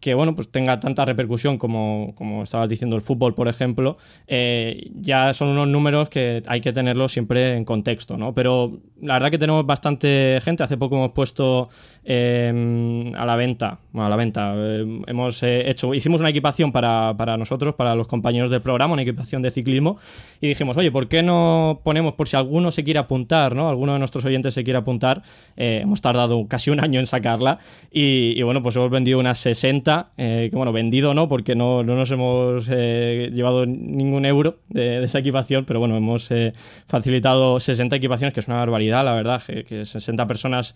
[0.00, 4.90] que bueno, pues tenga tanta repercusión como, como estabas diciendo el fútbol, por ejemplo, eh,
[4.94, 8.34] ya son unos números que hay que tenerlos siempre en contexto, ¿no?
[8.34, 10.62] Pero la verdad que tenemos bastante gente.
[10.62, 11.68] Hace poco hemos puesto
[12.04, 16.72] em, a la venta, bueno, a la venta, em, hemos eh, hecho, hicimos una equipación
[16.72, 19.98] para, para, nosotros, para los compañeros del programa, una equipación de ciclismo,
[20.40, 23.68] y dijimos, oye, ¿por qué no ponemos, por si alguno se quiere apuntar, ¿no?
[23.68, 25.22] Alguno de nuestros oyentes se quiere apuntar,
[25.56, 27.58] eh, hemos tardado casi un año en sacarla,
[27.90, 31.94] y, bueno, pues hemos vendido unas 60 eh, que bueno, vendido no, porque no, no
[31.94, 36.52] nos hemos eh, llevado ningún euro de, esa equipación, pero bueno, hemos eh,
[36.86, 40.74] facilitado 60 equipaciones, que es una barbaridad, la verdad, que, 60 personas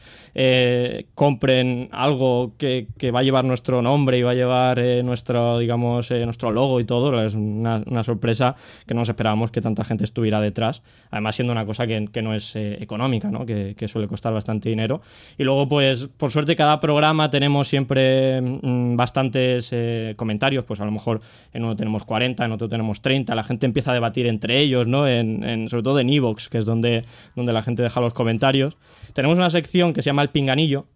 [1.15, 6.11] compren algo que, que, va a llevar nuestro nombre y va a llevar nuestro, digamos,
[6.11, 10.41] nuestro logo y todo, es una, sorpresa que no nos esperábamos que tanta gente estuviera
[10.41, 13.47] detrás, además siendo una cosa que, que no es económica, ¿no?
[13.47, 15.01] Que, que, suele costar bastante dinero.
[15.39, 20.85] Y luego, pues, por suerte, cada programa tenemos siempre mm, bastantes eh, comentarios, pues a
[20.85, 21.21] lo mejor
[21.53, 24.87] en uno tenemos 40, en otro tenemos 30, la gente empieza a debatir entre ellos,
[24.87, 25.01] ¿no?
[25.69, 28.77] Sobre todo en Evox, que es donde, donde la gente deja los comentarios.
[29.13, 30.87] Tenemos una sección que se llama El Pinganillo,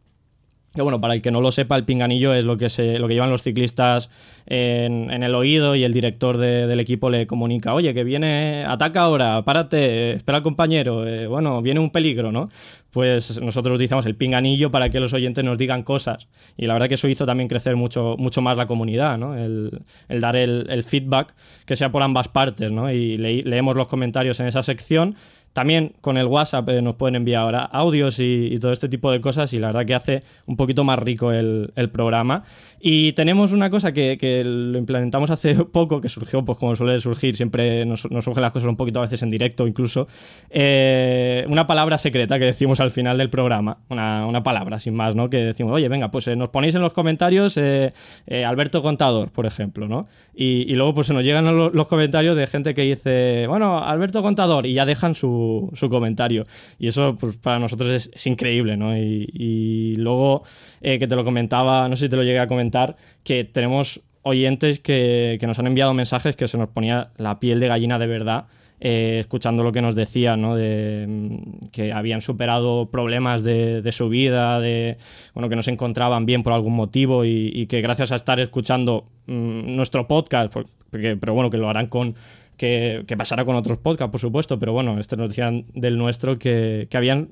[0.74, 3.06] que bueno, para el que no lo sepa, el pinganillo es lo que, se, lo
[3.06, 4.10] que llevan los ciclistas
[4.46, 9.42] en, el oído y el director del equipo le comunica, oye, que viene, ataca ahora,
[9.44, 12.46] párate, espera al compañero, eh, bueno, viene un peligro, ¿no?
[12.90, 16.28] Pues nosotros utilizamos el pinganillo para que los oyentes nos digan cosas.
[16.56, 19.36] Y la verdad que eso hizo también crecer mucho, mucho más la comunidad, ¿no?
[19.36, 21.34] El, dar el, feedback
[21.66, 22.90] que sea por ambas partes, ¿no?
[22.90, 25.16] Y leemos los comentarios en esa sección
[25.54, 29.20] también con el WhatsApp eh, nos pueden enviar ahora audios y, todo este tipo de
[29.20, 32.42] cosas y la verdad que hace un poquito más rico el, programa.
[32.80, 37.36] Y tenemos una cosa que, lo implementamos hace poco, que surgió pues como suele surgir,
[37.36, 40.08] siempre nos, surgen las cosas un poquito a veces en directo incluso,
[40.50, 45.30] eh, una palabra secreta que decimos al final del programa, una, palabra sin más, ¿no?
[45.30, 47.58] Que decimos, oye, venga, pues eh, nos ponéis en los comentarios
[48.28, 50.08] Alberto Contador, por ejemplo, ¿no?
[50.34, 54.66] Y, luego pues se nos llegan los comentarios de gente que dice, bueno, Alberto Contador,
[54.66, 55.43] y ya dejan su
[55.74, 56.44] su, comentario.
[56.78, 58.96] Y eso pues, para nosotros es, increíble, ¿no?
[58.96, 60.42] Y, luego
[60.80, 64.00] eh, que te lo comentaba, no sé si te lo llegué a comentar, que tenemos
[64.22, 68.06] oyentes que, nos han enviado mensajes que se nos ponía la piel de gallina de
[68.06, 68.46] verdad.
[68.80, 70.56] Eh, escuchando lo que nos decían, ¿no?
[70.56, 74.98] de, mm, que habían superado problemas de, su vida, de
[75.32, 79.06] bueno, que no se encontraban bien por algún motivo y, que gracias a estar escuchando
[79.26, 82.14] mm, nuestro podcast, porque, pero bueno, que lo harán con,
[82.56, 86.88] que, pasará con otros podcasts, por supuesto, pero bueno, este nos decían del nuestro que,
[86.92, 87.30] habían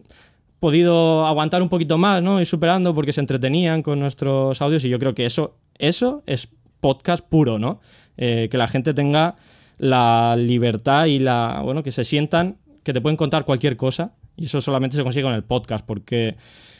[0.60, 2.40] podido aguantar un poquito más, ¿no?
[2.40, 6.48] Y superando porque se entretenían con nuestros audios y yo creo que eso, eso es
[6.80, 7.80] podcast puro, ¿no?
[8.16, 9.36] Eh, que la gente tenga
[9.78, 14.46] la libertad y la, bueno, que se sientan que te pueden contar cualquier cosa y
[14.46, 16.36] eso solamente se consigue con el podcast porque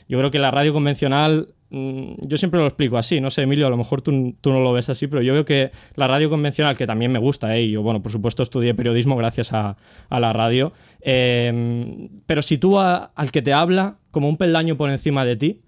[0.08, 3.70] yo creo que la radio convencional yo siempre lo explico así, no sé, Emilio, a
[3.70, 6.86] lo mejor tú, no lo ves así, pero yo veo que la radio convencional, que
[6.86, 7.70] también me gusta, ¿eh?
[7.70, 9.76] yo, bueno, por supuesto estudié periodismo gracias a,
[10.10, 15.24] la radio, em, pero si tú al que te habla como un peldaño por encima
[15.24, 15.60] de ti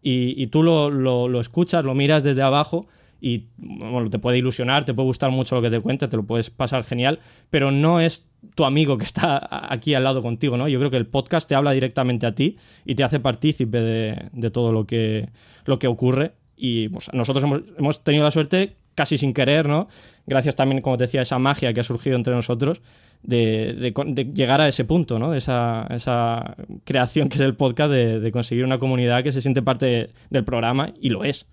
[0.00, 2.86] y, tú lo, escuchas, lo miras desde abajo,
[3.20, 6.24] y bueno, te puede ilusionar, te puede gustar mucho lo que te cuente, te lo
[6.24, 10.68] puedes pasar genial, pero no es tu amigo que está aquí al lado contigo, ¿no?
[10.68, 12.56] Yo creo que el podcast te habla directamente a ti
[12.86, 15.28] y te hace partícipe de, todo lo que,
[15.66, 16.32] lo que ocurre.
[16.56, 17.44] Y pues, nosotros
[17.78, 19.88] hemos, tenido la suerte, casi sin querer, ¿no?
[20.26, 22.80] Gracias también, como te decía, a esa magia que ha surgido entre nosotros,
[23.22, 23.92] de,
[24.34, 25.30] llegar a ese punto, ¿no?
[25.30, 29.60] De esa, esa, creación que es el podcast, de conseguir una comunidad que se siente
[29.60, 31.46] parte del programa y lo es.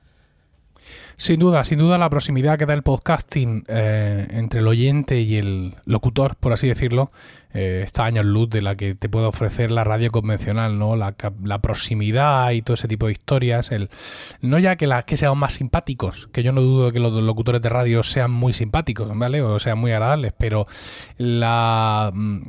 [1.16, 5.38] Sin duda, sin duda la proximidad que da el podcasting eh, entre el oyente y
[5.38, 7.12] el locutor, por así decirlo,
[7.54, 10.96] eh, está años luz de la que te puede ofrecer la radio convencional, ¿no?
[10.96, 11.14] La,
[11.60, 13.72] proximidad y todo ese tipo de historias.
[13.72, 13.90] El,
[14.42, 17.62] no ya que, la, que sean más simpáticos, que yo no dudo que los locutores
[17.64, 19.42] de radio sean muy simpáticos, ¿vale?
[19.42, 20.68] O sean muy agradables, pero
[21.18, 22.12] la...
[22.14, 22.42] Mm,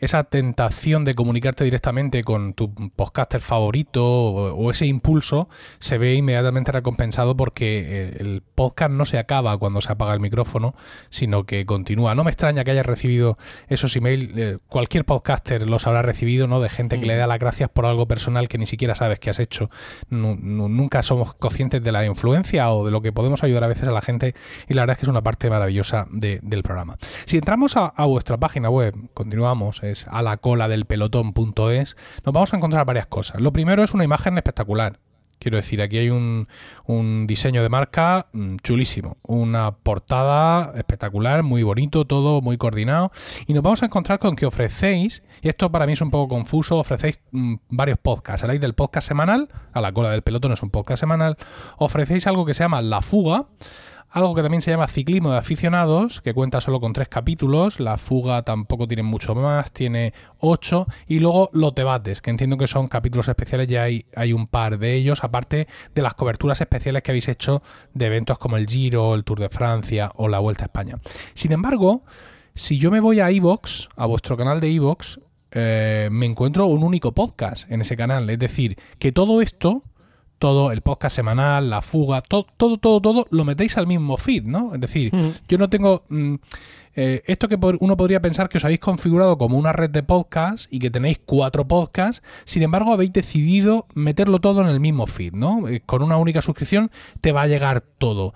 [0.00, 6.72] esa tentación de comunicarte directamente con tu podcaster favorito o, ese impulso se ve inmediatamente
[6.72, 10.74] recompensado porque eh, el podcast no se acaba cuando se apaga el micrófono,
[11.10, 12.14] sino que continúa.
[12.14, 16.60] No me extraña que hayas recibido esos emails, eh, cualquier podcaster los habrá recibido, ¿no?
[16.60, 19.30] De gente que le da las gracias por algo personal que ni siquiera sabes que
[19.30, 19.70] has hecho.
[20.10, 23.92] nunca somos conscientes de la influencia o de lo que podemos ayudar a veces a
[23.92, 24.34] la gente
[24.68, 26.96] y la verdad es que es una parte maravillosa del programa.
[27.24, 32.52] Si entramos a, a vuestra página web, continuamos, a la cola del pelotón.es, nos vamos
[32.52, 33.40] a encontrar varias cosas.
[33.40, 34.98] Lo primero es una imagen espectacular.
[35.38, 36.46] Quiero decir, aquí hay un,
[37.26, 43.12] diseño de marca mm, chulísimo, una portada espectacular, muy bonito, todo muy coordinado.
[43.46, 46.34] Y nos vamos a encontrar con que ofrecéis, y esto para mí es un poco
[46.34, 48.42] confuso, ofrecéis mm, varios podcasts.
[48.42, 51.36] Habláis del podcast semanal, a la cola del pelotón es un podcast semanal,
[51.78, 53.46] ofrecéis algo que se llama La Fuga
[54.10, 57.98] algo que también se llama Ciclismo de Aficionados, que cuenta solo con tres capítulos, La
[57.98, 62.88] Fuga tampoco tiene mucho más, tiene ocho, y luego Los Debates, que entiendo que son
[62.88, 67.10] capítulos especiales, ya hay, hay un par de ellos, aparte de las coberturas especiales que
[67.10, 70.66] habéis hecho de eventos como el Giro, el Tour de Francia o la Vuelta a
[70.66, 70.96] España.
[71.34, 72.02] Sin embargo,
[72.54, 76.82] si yo me voy a Evox, a vuestro canal de Evox, eh, me encuentro un
[76.82, 78.28] único podcast en ese canal.
[78.28, 79.82] Es decir, que todo esto
[80.38, 84.44] todo, el podcast semanal, la fuga, todo, todo, todo, todo, lo metéis al mismo feed,
[84.44, 84.74] ¿no?
[84.74, 85.12] Es decir,
[85.48, 86.04] yo no tengo...
[86.08, 86.34] Mm,
[87.00, 90.66] eh, esto que uno podría pensar que os habéis configurado como una red de podcasts
[90.68, 95.32] y que tenéis cuatro podcasts, sin embargo habéis decidido meterlo todo en el mismo feed,
[95.34, 95.68] ¿no?
[95.68, 98.34] Eh, con una única suscripción te va a llegar todo.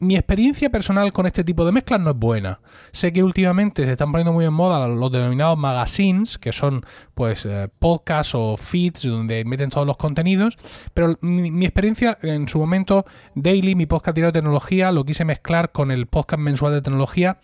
[0.00, 2.58] Mi experiencia personal con este tipo de mezclas no es buena.
[2.90, 6.84] Sé que últimamente se están poniendo muy en moda los denominados magazines, que son
[7.14, 10.58] pues eh, podcasts o feeds donde meten todos los contenidos,
[10.92, 13.04] pero mi, mi experiencia en su momento,
[13.36, 17.38] Daily, mi podcast diario de tecnología, lo quise mezclar con el podcast mensual de tecnología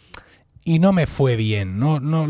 [0.69, 1.79] y no me fue bien.
[1.79, 2.27] No, no,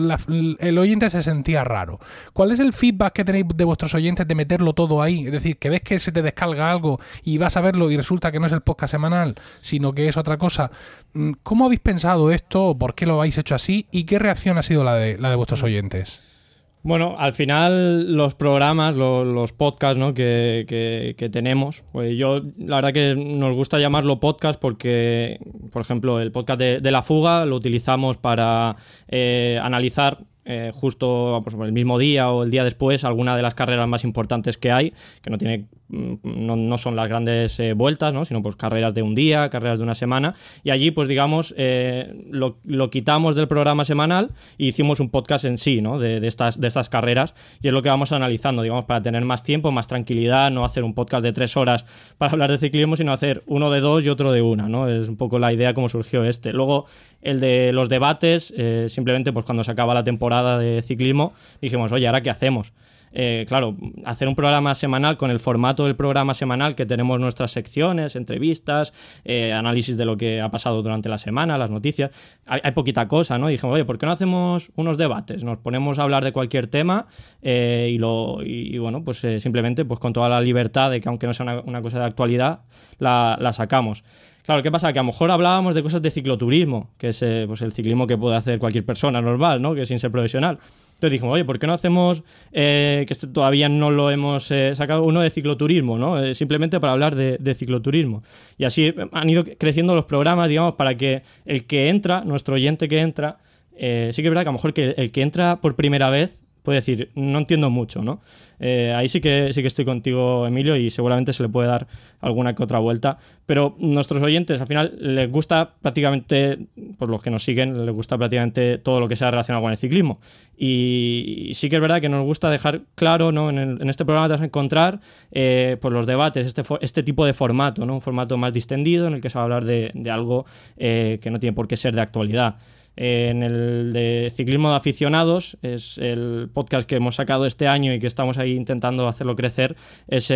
[0.60, 1.98] el oyente se sentía raro.
[2.32, 5.26] ¿Cuál es el feedback que tenéis de vuestros oyentes de meterlo todo ahí?
[5.26, 8.30] Es decir, que ves que se te descarga algo y vas a verlo y resulta
[8.30, 10.70] que no es el podcast semanal, sino que es otra cosa.
[11.14, 12.78] Mm, ¿Cómo habéis pensado esto?
[12.78, 13.88] ¿Por qué lo habéis hecho así?
[13.90, 16.37] ¿Y qué reacción ha sido la de, la de vuestros oyentes?
[16.82, 20.14] Bueno, al final los programas, los, podcasts ¿no?
[20.14, 25.40] que, tenemos, pues yo la verdad que nos gusta llamarlo podcast porque,
[25.72, 28.76] por ejemplo, el podcast de, La Fuga lo utilizamos para
[29.08, 33.54] eh, analizar eh, justo pues, el mismo día o el día después alguna de las
[33.54, 38.14] carreras más importantes que hay, que no, tiene, mm, no, son las grandes eh, vueltas,
[38.14, 38.24] ¿no?
[38.24, 40.34] sino pues carreras de un día, carreras de una semana.
[40.62, 42.56] Y allí, pues digamos, eh, lo,
[42.90, 45.98] quitamos del programa semanal y hicimos un podcast en sí ¿no?
[45.98, 47.34] de, estas, de estas carreras.
[47.62, 50.84] Y es lo que vamos analizando, digamos, para tener más tiempo, más tranquilidad, no hacer
[50.84, 51.84] un podcast de tres horas
[52.18, 54.68] para hablar de ciclismo, sino hacer uno de dos y otro de una.
[54.68, 54.88] ¿no?
[54.88, 56.52] Es un poco la idea como surgió este.
[56.52, 56.86] Luego,
[57.22, 58.54] el de los debates,
[58.88, 62.72] simplemente pues cuando se acaba la temporada de ciclismo, dijimos, oye, ¿ahora qué hacemos?
[63.12, 67.52] Eh, claro, hacer un programa semanal con el formato del programa semanal que tenemos nuestras
[67.52, 68.92] secciones, entrevistas,
[69.24, 72.10] eh, análisis de lo que ha pasado durante la semana, las noticias,
[72.46, 73.48] hay, poquita cosa, ¿no?
[73.48, 75.44] dijimos, oye, ¿por qué no hacemos unos debates?
[75.44, 77.06] Nos ponemos a hablar de cualquier tema
[77.42, 81.26] eh, y, lo, y, bueno, pues simplemente pues con toda la libertad de que aunque
[81.26, 82.60] no sea una, cosa de actualidad,
[82.98, 84.04] la, sacamos.
[84.44, 84.92] Claro, ¿qué pasa?
[84.92, 88.06] Que a lo mejor hablábamos de cosas de cicloturismo, que es eh, pues el ciclismo
[88.06, 89.74] que puede hacer cualquier persona normal, ¿no?
[89.74, 90.58] Que sin ser profesional.
[90.94, 95.04] Entonces dijimos, oye, ¿por qué no hacemos, eh, que todavía no lo hemos eh, sacado,
[95.04, 96.34] uno de cicloturismo, ¿no?
[96.34, 98.22] simplemente para hablar de, cicloturismo.
[98.56, 102.88] Y así han ido creciendo los programas, digamos, para que el que entra, nuestro oyente
[102.88, 103.36] que entra,
[103.72, 106.42] sí que es verdad que a lo mejor que el que entra por primera vez
[106.68, 108.20] puede decir, no entiendo mucho, ¿no?
[108.60, 111.86] Eh, ahí sí que, sí que estoy contigo, Emilio, y seguramente se le puede dar
[112.20, 113.16] alguna que otra vuelta.
[113.46, 116.58] Pero nuestros oyentes, al final, les gusta prácticamente,
[116.98, 119.78] por los que nos siguen, les gusta prácticamente todo lo que sea relacionado con el
[119.78, 120.20] ciclismo.
[120.58, 123.48] Y, sí que es verdad que nos gusta dejar claro, ¿no?
[123.48, 125.00] En, este programa te vas a encontrar
[125.32, 127.94] eh, pues los debates, este, este tipo de formato, ¿no?
[127.94, 130.44] Un formato más distendido en el que se va a hablar de, algo
[130.76, 132.56] eh, que no tiene por qué ser de actualidad
[133.00, 138.00] en el de ciclismo de aficionados, es el podcast que hemos sacado este año y
[138.00, 139.76] que estamos ahí intentando hacerlo crecer,
[140.08, 140.32] es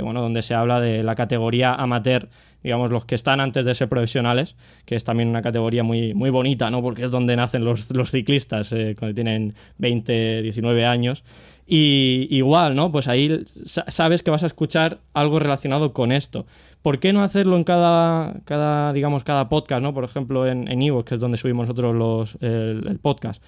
[0.00, 2.28] bueno, donde se habla de la categoría amateur,
[2.62, 4.54] digamos, los que están antes de ser profesionales,
[4.86, 6.82] que es también una categoría muy, muy bonita, ¿no?
[6.82, 11.24] Porque es donde nacen los, ciclistas, eh, cuando tienen 20, 19 años.
[11.66, 12.92] Y igual, ¿no?
[12.92, 16.46] Pues ahí sabes que vas a escuchar algo relacionado con esto.
[16.82, 19.94] ¿Por qué no hacerlo en cada, cada digamos, cada podcast, ¿no?
[19.94, 23.42] Por ejemplo, en, en que es donde subimos nosotros los, el, podcast.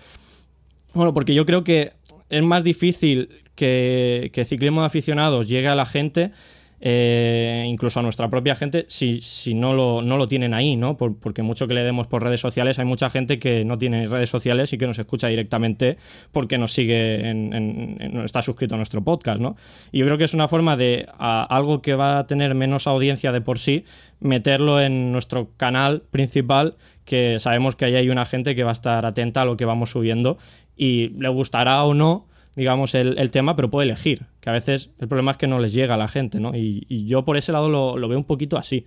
[0.95, 1.93] Bueno, porque yo creo que
[2.31, 6.33] es más difícil que, que ciclismo de aficionados llegue a la gente
[6.81, 10.97] eh, incluso a nuestra propia gente, si, si no, lo, no lo tienen ahí, ¿no?
[10.97, 14.29] porque mucho que le demos por redes sociales, hay mucha gente que no tiene redes
[14.29, 15.97] sociales y que nos escucha directamente
[16.33, 19.57] porque nos sigue, en, está suscrito a nuestro podcast, ¿no?
[19.93, 23.33] Y yo creo que es una forma de algo que va a tener menos audiencia
[23.33, 23.85] de por sí,
[24.21, 28.73] meterlo en nuestro canal principal, que sabemos que ahí hay una gente que va a
[28.73, 30.39] estar atenta a lo que vamos subiendo
[30.77, 32.27] y le gustará o no
[32.57, 34.27] digamos, el, tema, pero puede elegir.
[34.41, 36.53] Que a veces el problema es que no les llega a la gente, ¿no?
[36.55, 38.87] Y, yo por ese lado lo, veo un poquito así.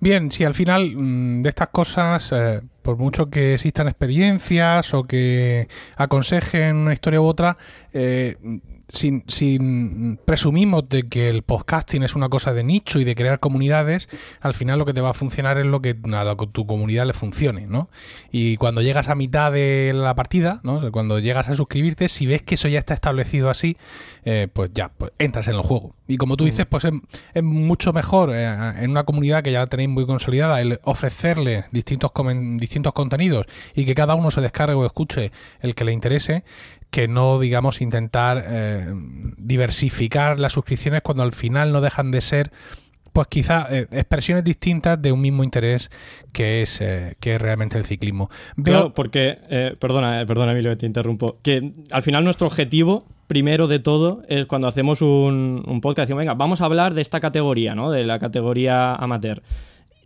[0.00, 5.04] Bien, si al final mm, de estas cosas, eh, por mucho que existan experiencias o
[5.04, 7.56] que aconsejen una historia u otra,
[7.92, 8.36] eh,
[8.92, 14.08] sin, presumimos de que el podcasting es una cosa de nicho y de crear comunidades,
[14.40, 17.12] al final lo que te va a funcionar es lo que a tu comunidad le
[17.12, 17.90] funcione, ¿no?
[18.30, 20.90] Y cuando llegas a mitad de la partida, ¿no?
[20.90, 23.76] Cuando llegas a suscribirte, si ves que eso ya está establecido así,
[24.24, 25.94] eh, pues ya, pues entras en el juego.
[26.06, 26.84] Y como tú dices, pues
[27.34, 28.46] es, mucho mejor eh,
[28.82, 32.10] en una comunidad que ya tenéis muy consolidada el ofrecerle distintos,
[32.56, 36.44] distintos contenidos y que cada uno se descargue o escuche el que le interese
[36.90, 38.86] que no, digamos, intentar eh,
[39.36, 42.50] diversificar las suscripciones cuando al final no dejan de ser
[43.12, 45.90] pues quizá eh, expresiones distintas de un mismo interés
[46.32, 48.30] que es, eh, que es realmente el ciclismo.
[48.56, 48.94] Veo...
[48.94, 54.46] porque, perdona, perdona Emilio te interrumpo, que al final nuestro objetivo, primero de todo, es
[54.46, 57.90] cuando hacemos un, un podcast, decimos, venga, vamos a hablar de esta categoría, ¿no?
[57.90, 59.42] De la categoría amateur.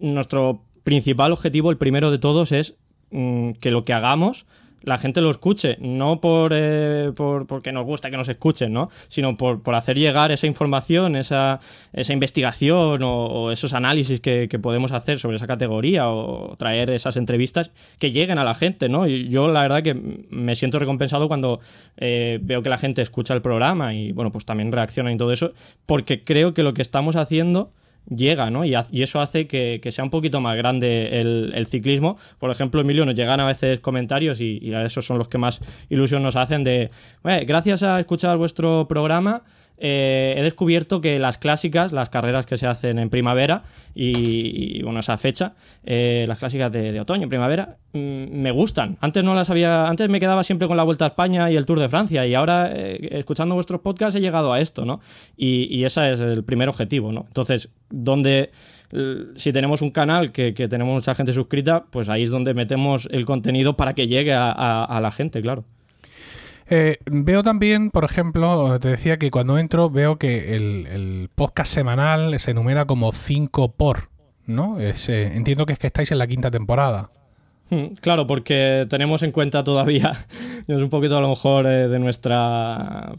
[0.01, 2.77] Nuestro principal objetivo, el primero de todos, es
[3.11, 4.47] mm, que lo que hagamos
[4.83, 8.91] la gente lo escuche, no por, eh, por porque nos gusta que nos escuchen, ¿no?
[9.09, 11.61] sino por, hacer llegar esa información, esa,
[11.93, 17.73] esa investigación o, esos análisis que, podemos hacer sobre esa categoría o traer esas entrevistas
[17.99, 18.89] que lleguen a la gente.
[18.89, 19.07] ¿no?
[19.07, 21.61] Y yo la verdad que me siento recompensado cuando
[21.97, 25.33] eh, veo que la gente escucha el programa y bueno, pues también reacciona y todo
[25.33, 25.53] eso,
[25.87, 27.71] porque creo que lo que estamos haciendo
[28.09, 28.65] llega, ¿no?
[28.65, 32.19] Y, eso hace que, sea un poquito más grande el, ciclismo.
[32.39, 35.61] Por ejemplo, Emilio, nos llegan a veces comentarios y, y esos son los que más
[35.89, 36.91] ilusión nos hacen de,
[37.23, 39.43] gracias a escuchar vuestro programa,
[39.85, 43.65] eh, he descubierto que las clásicas, las carreras que se hacen en primavera
[43.97, 47.99] y, bueno, esa fecha, eh, las clásicas de, otoño, primavera, mm,
[48.31, 48.97] me gustan.
[49.01, 51.67] Antes no las había, antes me quedaba siempre con la Vuelta a España y el
[51.67, 55.01] Tour de Francia y ahora eh, escuchando vuestros podcasts he llegado a esto, ¿no?
[55.37, 57.25] Y, y ese es el primer objetivo, ¿no?
[57.27, 58.51] Entonces, donde
[59.37, 63.25] si tenemos un canal que, tenemos mucha gente suscrita, pues ahí es donde metemos el
[63.25, 65.65] contenido para que llegue a la gente, claro.
[66.75, 72.41] Eh, veo también, por ejemplo, te decía que cuando entro veo que el, podcast semanal
[72.41, 74.09] se enumera como 5 por,
[74.47, 74.81] ¿no?
[74.81, 74.95] Eh,
[75.35, 77.11] entiendo que es que estáis en la quinta temporada.
[77.73, 80.13] Hmm, claro, porque tenemos en cuenta todavía,
[80.69, 83.15] es un poquito a lo mejor eh, de nuestra,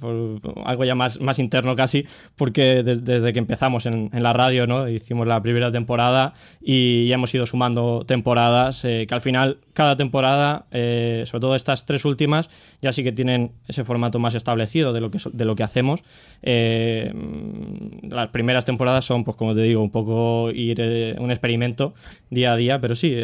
[0.64, 4.88] algo ya más, más interno casi, porque desde que empezamos en, la radio, ¿no?
[4.88, 9.98] Hicimos la primera temporada y ya hemos ido sumando temporadas, eh, que al final cada
[9.98, 12.50] temporada, eh, sobre todo estas tres últimas,
[12.82, 16.04] ya sí que tienen ese formato más establecido de lo que, de lo que hacemos.
[16.44, 20.82] las primeras temporadas son, pues como te digo, un poco ir
[21.20, 21.94] un experimento
[22.30, 23.16] día a día, pero sí,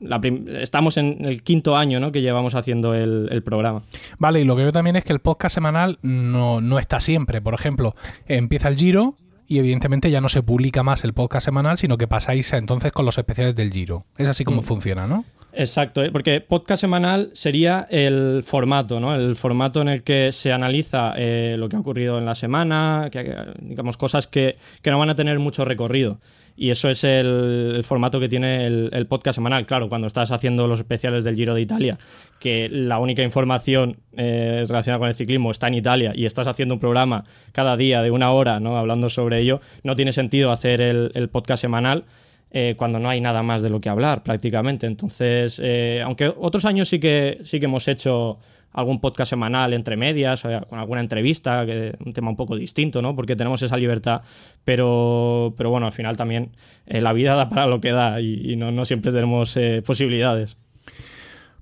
[0.00, 0.20] la
[0.60, 2.12] estamos en el quinto año ¿no?
[2.12, 3.82] que llevamos haciendo el, programa.
[4.18, 7.40] Vale, y lo que veo también es que el podcast semanal no, no está siempre.
[7.40, 7.94] Por ejemplo,
[8.26, 9.14] empieza el Giro,
[9.48, 13.06] y evidentemente ya no se publica más el podcast semanal, sino que pasáis entonces con
[13.06, 14.04] los especiales del Giro.
[14.18, 14.64] Es así como mm.
[14.64, 15.24] funciona, ¿no?
[15.60, 16.12] Exacto, ¿eh?
[16.12, 19.12] porque podcast semanal sería el formato, ¿no?
[19.12, 23.08] El formato en el que se analiza eh, lo que ha ocurrido en la semana,
[23.10, 26.16] que, digamos, cosas que, que no van a tener mucho recorrido.
[26.60, 29.64] Y eso es el, formato que tiene el, podcast semanal.
[29.64, 31.98] Claro, cuando estás haciendo los especiales del Giro de Italia,
[32.40, 36.74] que la única información eh, relacionada con el ciclismo está en Italia y estás haciendo
[36.74, 38.76] un programa cada día de una hora ¿no?
[38.76, 42.04] hablando sobre ello, no tiene sentido hacer el, podcast semanal.
[42.50, 44.86] Eh, cuando no hay nada más de lo que hablar prácticamente.
[44.86, 48.38] Entonces, eh, aunque otros años sí que, sí que hemos hecho
[48.72, 53.16] algún podcast semanal entre medias, con alguna entrevista, que un tema un poco distinto, ¿no?
[53.16, 54.22] Porque tenemos esa libertad,
[54.64, 56.50] pero, pero bueno, al final también
[56.86, 60.58] eh, la vida da para lo que da y, no, siempre tenemos eh, posibilidades.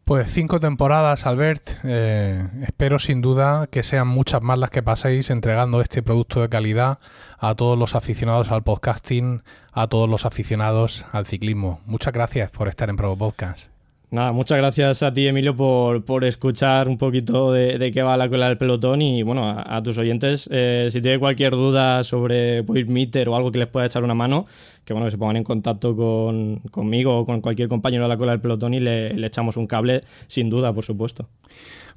[0.06, 1.80] Pues cinco temporadas, Albert.
[1.82, 6.48] Eh, espero sin duda que sean muchas más las que paséis entregando este producto de
[6.48, 7.00] calidad
[7.40, 9.42] a todos los aficionados al podcasting,
[9.72, 11.80] a todos los aficionados al ciclismo.
[11.86, 13.75] Muchas gracias por estar en Provo Podcast.
[14.16, 18.30] Nada, muchas gracias a ti, Emilio, por, por escuchar un poquito de, qué va la
[18.30, 23.28] cola del pelotón y, bueno, a, tus oyentes, eh, si tienen cualquier duda sobre Meter
[23.28, 24.46] o algo que les pueda echar una mano,
[24.86, 28.16] que, bueno, que se pongan en contacto con, conmigo o con cualquier compañero de la
[28.16, 31.28] cola del pelotón y le echamos un cable, sin duda, por supuesto.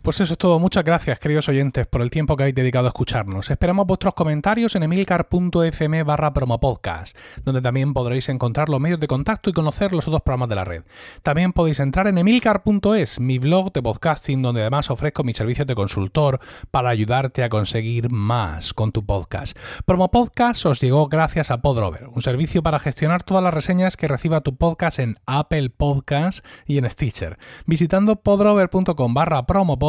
[0.01, 0.59] Pues eso es todo.
[0.59, 3.49] Muchas gracias, queridos oyentes, por el tiempo que habéis dedicado a escucharnos.
[3.49, 9.49] Esperamos vuestros comentarios en emilcar.fm barra promopodcast, donde también podréis encontrar los medios de contacto
[9.49, 10.83] y conocer los otros programas de la red.
[11.21, 15.75] También podéis entrar en emilcar.es, mi blog de podcasting, donde además ofrezco mis servicios de
[15.75, 16.39] consultor
[16.71, 19.57] para ayudarte a conseguir más con tu podcast.
[19.85, 24.39] Promopodcast os llegó gracias a Podrover, un servicio para gestionar todas las reseñas que reciba
[24.41, 27.37] tu podcast en Apple Podcasts y en Stitcher.
[27.65, 29.88] Visitando podrover.com barra promopodcast